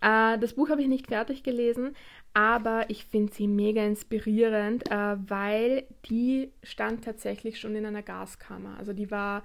[0.00, 1.94] Äh, das Buch habe ich nicht fertig gelesen,
[2.34, 8.76] aber ich finde sie mega inspirierend, äh, weil die stand tatsächlich schon in einer Gaskammer.
[8.76, 9.44] Also die war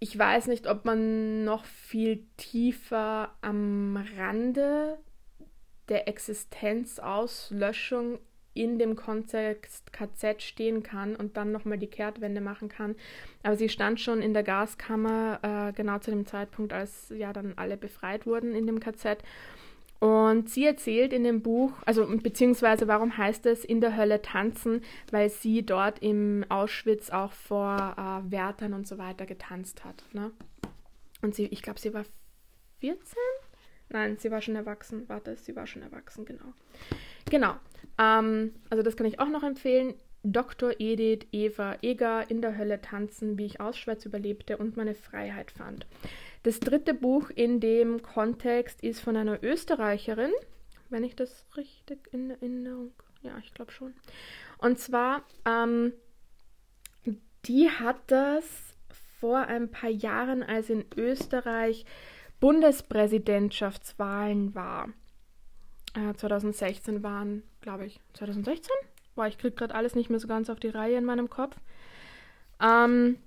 [0.00, 4.98] ich weiß nicht, ob man noch viel tiefer am Rande
[5.88, 8.18] der Existenzauslöschung
[8.54, 12.96] in dem Kontext KZ stehen kann und dann nochmal die Kehrtwende machen kann.
[13.42, 17.54] Aber sie stand schon in der Gaskammer, äh, genau zu dem Zeitpunkt, als ja dann
[17.56, 19.18] alle befreit wurden in dem KZ.
[20.00, 24.82] Und sie erzählt in dem Buch, also beziehungsweise warum heißt es in der Hölle tanzen,
[25.12, 30.04] weil sie dort im Auschwitz auch vor äh, Wärtern und so weiter getanzt hat.
[30.12, 30.32] Ne?
[31.22, 32.04] Und sie, ich glaube, sie war
[32.80, 33.16] 14
[33.92, 35.08] Nein, sie war schon erwachsen.
[35.08, 36.54] Warte, sie war schon erwachsen, genau.
[37.30, 37.54] Genau.
[37.98, 39.94] Ähm, also das kann ich auch noch empfehlen.
[40.24, 40.74] Dr.
[40.78, 45.86] Edith Eva Eger in der Hölle tanzen, wie ich Auschwitz überlebte und meine Freiheit fand.
[46.44, 50.32] Das dritte Buch in dem Kontext ist von einer Österreicherin,
[50.90, 52.92] wenn ich das richtig in Erinnerung.
[53.22, 53.94] Ja, ich glaube schon.
[54.58, 55.92] Und zwar, ähm,
[57.44, 58.44] die hat das
[59.18, 61.84] vor ein paar Jahren, als in Österreich
[62.42, 64.90] Bundespräsidentschaftswahlen war,
[65.94, 68.70] Äh, 2016 waren, glaube ich, 2016?
[69.14, 71.54] Boah, ich kriege gerade alles nicht mehr so ganz auf die Reihe in meinem Kopf.
[72.60, 73.18] Ähm,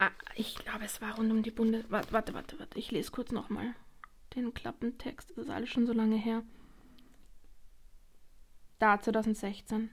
[0.00, 1.84] ah, ich glaube, es war rund um die Bundes...
[1.88, 2.76] Warte, warte, warte, warte.
[2.78, 3.74] Ich lese kurz nochmal
[4.34, 5.30] den Klappentext.
[5.30, 6.42] Das ist alles schon so lange her.
[8.80, 9.90] Da, 2016.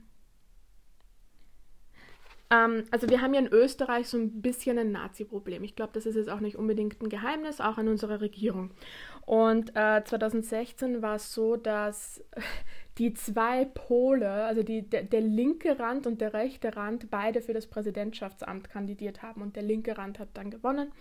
[2.52, 5.64] Ähm, also wir haben ja in Österreich so ein bisschen ein Nazi-Problem.
[5.64, 8.72] Ich glaube, das ist jetzt auch nicht unbedingt ein Geheimnis, auch an unserer Regierung.
[9.26, 12.24] Und äh, 2016 war es so, dass
[12.98, 17.54] die zwei Pole, also die, der, der, linke Rand und der rechte Rand, beide für
[17.54, 19.42] das Präsidentschaftsamt kandidiert haben.
[19.42, 20.92] Und der linke Rand hat dann gewonnen.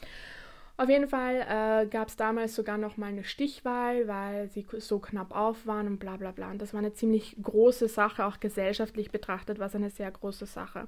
[0.81, 5.01] Auf jeden Fall äh, gab es damals sogar noch mal eine Stichwahl, weil sie so
[5.01, 6.53] knapp auf waren und bla bla bla.
[6.53, 10.47] Und das war eine ziemlich große Sache, auch gesellschaftlich betrachtet war es eine sehr große
[10.47, 10.87] Sache.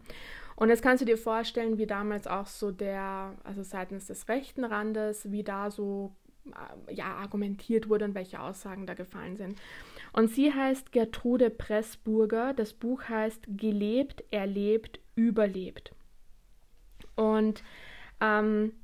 [0.61, 4.63] Und jetzt kannst du dir vorstellen, wie damals auch so der, also seitens des rechten
[4.63, 9.59] Randes, wie da so äh, ja, argumentiert wurde und welche Aussagen da gefallen sind.
[10.13, 12.53] Und sie heißt Gertrude Pressburger.
[12.53, 15.95] Das Buch heißt Gelebt, Erlebt, Überlebt.
[17.17, 17.63] Und
[18.21, 18.75] ähm,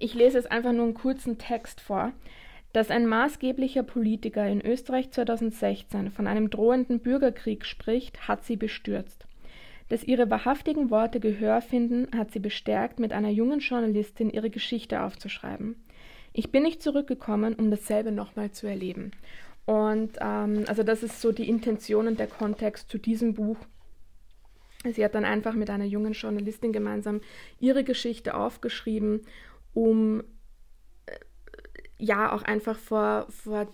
[0.00, 2.12] ich lese jetzt einfach nur einen kurzen Text vor.
[2.72, 9.28] Dass ein maßgeblicher Politiker in Österreich 2016 von einem drohenden Bürgerkrieg spricht, hat sie bestürzt.
[9.94, 15.00] Dass ihre wahrhaftigen Worte Gehör finden, hat sie bestärkt, mit einer jungen Journalistin ihre Geschichte
[15.02, 15.76] aufzuschreiben.
[16.32, 19.12] Ich bin nicht zurückgekommen, um dasselbe nochmal zu erleben.
[19.66, 23.58] Und ähm, also das ist so die Intention und der Kontext zu diesem Buch.
[24.82, 27.20] Sie hat dann einfach mit einer jungen Journalistin gemeinsam
[27.60, 29.20] ihre Geschichte aufgeschrieben
[29.74, 30.24] um
[31.06, 31.12] äh,
[31.98, 33.68] ja auch einfach vor, vor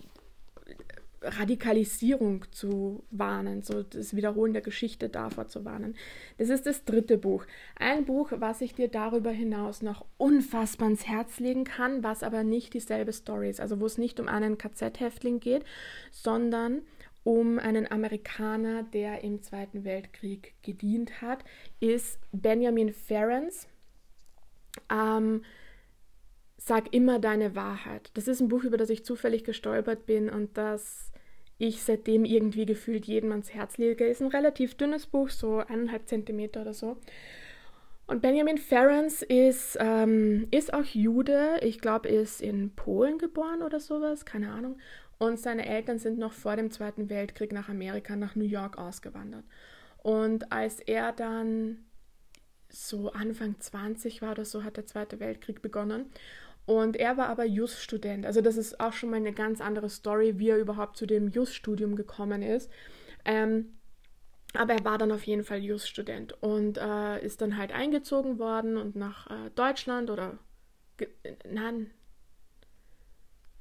[1.23, 5.95] Radikalisierung zu warnen, so das Wiederholen der Geschichte davor zu warnen.
[6.39, 7.45] Das ist das dritte Buch.
[7.75, 12.43] Ein Buch, was ich dir darüber hinaus noch unfassbar ins Herz legen kann, was aber
[12.43, 13.61] nicht dieselbe Story ist.
[13.61, 15.63] Also wo es nicht um einen KZ-Häftling geht,
[16.11, 16.81] sondern
[17.23, 21.43] um einen Amerikaner, der im Zweiten Weltkrieg gedient hat,
[21.79, 23.67] ist Benjamin Ferencz.
[24.91, 25.43] Ähm,
[26.63, 28.11] Sag immer deine Wahrheit.
[28.13, 31.10] Das ist ein Buch, über das ich zufällig gestolpert bin und das
[31.61, 34.05] ich seitdem irgendwie gefühlt jedem ans Herz lege.
[34.05, 36.97] Ist ein relativ dünnes Buch, so eineinhalb Zentimeter oder so.
[38.07, 41.59] Und Benjamin Ferencz ist, ähm, ist auch Jude.
[41.61, 44.77] Ich glaube, ist in Polen geboren oder sowas, keine Ahnung.
[45.17, 49.45] Und seine Eltern sind noch vor dem Zweiten Weltkrieg nach Amerika, nach New York ausgewandert.
[50.01, 51.85] Und als er dann
[52.69, 56.07] so Anfang 20 war oder so, hat der Zweite Weltkrieg begonnen.
[56.65, 58.25] Und er war aber Jus-Student.
[58.25, 61.29] Also das ist auch schon mal eine ganz andere Story, wie er überhaupt zu dem
[61.29, 62.71] Jus-Studium gekommen ist.
[63.25, 63.77] Ähm,
[64.53, 68.77] aber er war dann auf jeden Fall Jus-Student und äh, ist dann halt eingezogen worden
[68.77, 70.37] und nach äh, Deutschland oder
[71.49, 71.91] nein,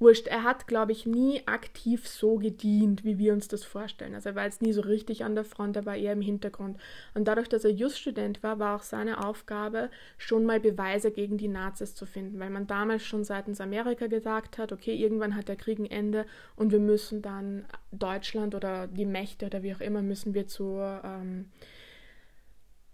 [0.01, 4.15] wurscht, er hat, glaube ich, nie aktiv so gedient, wie wir uns das vorstellen.
[4.15, 6.79] Also er war jetzt nie so richtig an der Front, er war eher im Hintergrund.
[7.15, 11.49] Und dadurch, dass er Just-Student war, war auch seine Aufgabe, schon mal Beweise gegen die
[11.49, 15.57] Nazis zu finden, weil man damals schon seitens Amerika gesagt hat, okay, irgendwann hat der
[15.57, 16.25] Krieg ein Ende
[16.57, 21.03] und wir müssen dann Deutschland oder die Mächte oder wie auch immer, müssen wir zur...
[21.05, 21.47] Ähm,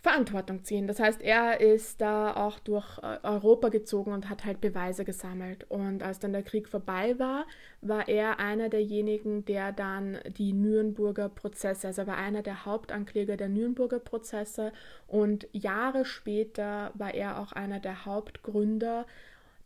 [0.07, 0.87] Verantwortung ziehen.
[0.87, 5.67] Das heißt, er ist da auch durch äh, Europa gezogen und hat halt Beweise gesammelt.
[5.69, 7.45] Und als dann der Krieg vorbei war,
[7.81, 13.49] war er einer derjenigen, der dann die Nürnberger Prozesse, also war einer der Hauptankläger der
[13.49, 14.73] Nürnberger Prozesse.
[15.09, 19.07] Und Jahre später war er auch einer der Hauptgründer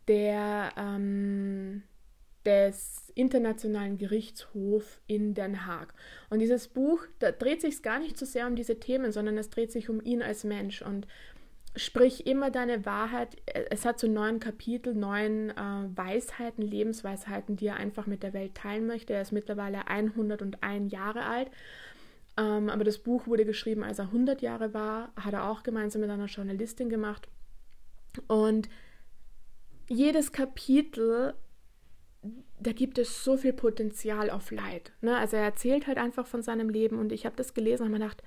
[0.07, 1.83] der ähm,
[2.45, 5.93] des Internationalen Gerichtshofs in Den Haag.
[6.29, 9.49] Und dieses Buch, da dreht sich gar nicht so sehr um diese Themen, sondern es
[9.49, 11.07] dreht sich um ihn als Mensch und
[11.75, 13.37] sprich immer deine Wahrheit.
[13.69, 15.53] Es hat so neun Kapitel, neun äh,
[15.95, 19.13] Weisheiten, Lebensweisheiten, die er einfach mit der Welt teilen möchte.
[19.13, 21.49] Er ist mittlerweile 101 Jahre alt.
[22.37, 26.01] Ähm, aber das Buch wurde geschrieben, als er 100 Jahre war, hat er auch gemeinsam
[26.01, 27.27] mit einer Journalistin gemacht.
[28.27, 28.69] Und
[29.87, 31.33] jedes Kapitel
[32.59, 34.91] da gibt es so viel Potenzial auf Leid.
[35.01, 35.17] Ne?
[35.17, 37.99] Also er erzählt halt einfach von seinem Leben und ich habe das gelesen und mir
[37.99, 38.21] gedacht,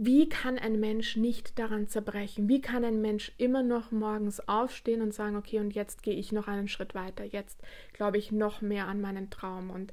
[0.00, 2.48] wie kann ein Mensch nicht daran zerbrechen?
[2.48, 6.30] Wie kann ein Mensch immer noch morgens aufstehen und sagen, okay, und jetzt gehe ich
[6.30, 7.60] noch einen Schritt weiter, jetzt
[7.92, 9.92] glaube ich noch mehr an meinen Traum und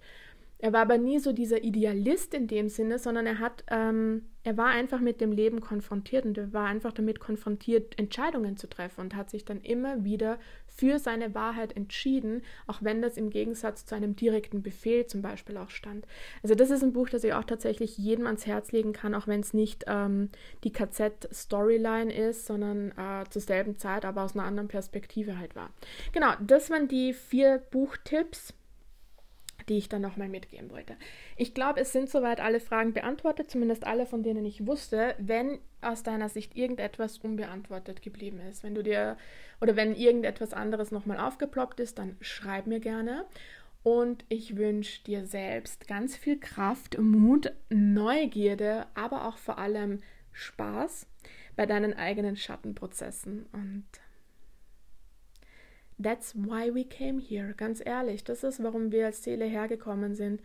[0.59, 4.57] er war aber nie so dieser Idealist in dem Sinne, sondern er hat, ähm, er
[4.57, 9.01] war einfach mit dem Leben konfrontiert und er war einfach damit konfrontiert, Entscheidungen zu treffen
[9.01, 13.85] und hat sich dann immer wieder für seine Wahrheit entschieden, auch wenn das im Gegensatz
[13.85, 16.05] zu einem direkten Befehl zum Beispiel auch stand.
[16.43, 19.27] Also das ist ein Buch, das ich auch tatsächlich jedem ans Herz legen kann, auch
[19.27, 20.29] wenn es nicht ähm,
[20.63, 25.69] die KZ-Storyline ist, sondern äh, zur selben Zeit, aber aus einer anderen Perspektive halt war.
[26.11, 28.53] Genau, das waren die vier Buchtipps
[29.69, 30.95] die ich dann nochmal mitgeben wollte.
[31.37, 35.15] Ich glaube, es sind soweit alle Fragen beantwortet, zumindest alle, von denen ich wusste.
[35.17, 39.17] Wenn aus deiner Sicht irgendetwas unbeantwortet geblieben ist, wenn du dir
[39.61, 43.25] oder wenn irgendetwas anderes nochmal aufgeploppt ist, dann schreib mir gerne.
[43.83, 49.99] Und ich wünsche dir selbst ganz viel Kraft, Mut, Neugierde, aber auch vor allem
[50.31, 51.07] Spaß
[51.55, 53.45] bei deinen eigenen Schattenprozessen.
[53.53, 53.85] Und
[56.01, 57.53] That's why we came here.
[57.55, 60.41] Ganz ehrlich, das ist, warum wir als Seele hergekommen sind,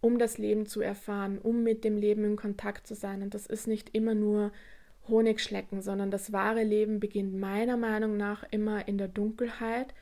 [0.00, 3.22] um das Leben zu erfahren, um mit dem Leben in Kontakt zu sein.
[3.22, 4.52] Und das ist nicht immer nur
[5.08, 9.94] Honigschlecken, sondern das wahre Leben beginnt meiner Meinung nach immer in der Dunkelheit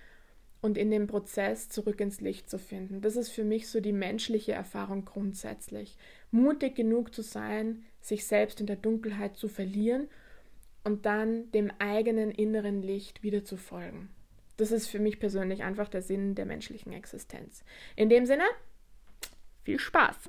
[0.60, 3.00] und in dem Prozess zurück ins Licht zu finden.
[3.00, 5.96] Das ist für mich so die menschliche Erfahrung grundsätzlich.
[6.30, 10.08] Mutig genug zu sein, sich selbst in der Dunkelheit zu verlieren
[10.84, 14.10] und dann dem eigenen inneren Licht wieder zu folgen.
[14.60, 17.64] Das ist für mich persönlich einfach der Sinn der menschlichen Existenz.
[17.96, 18.44] In dem Sinne,
[19.64, 20.28] viel Spaß!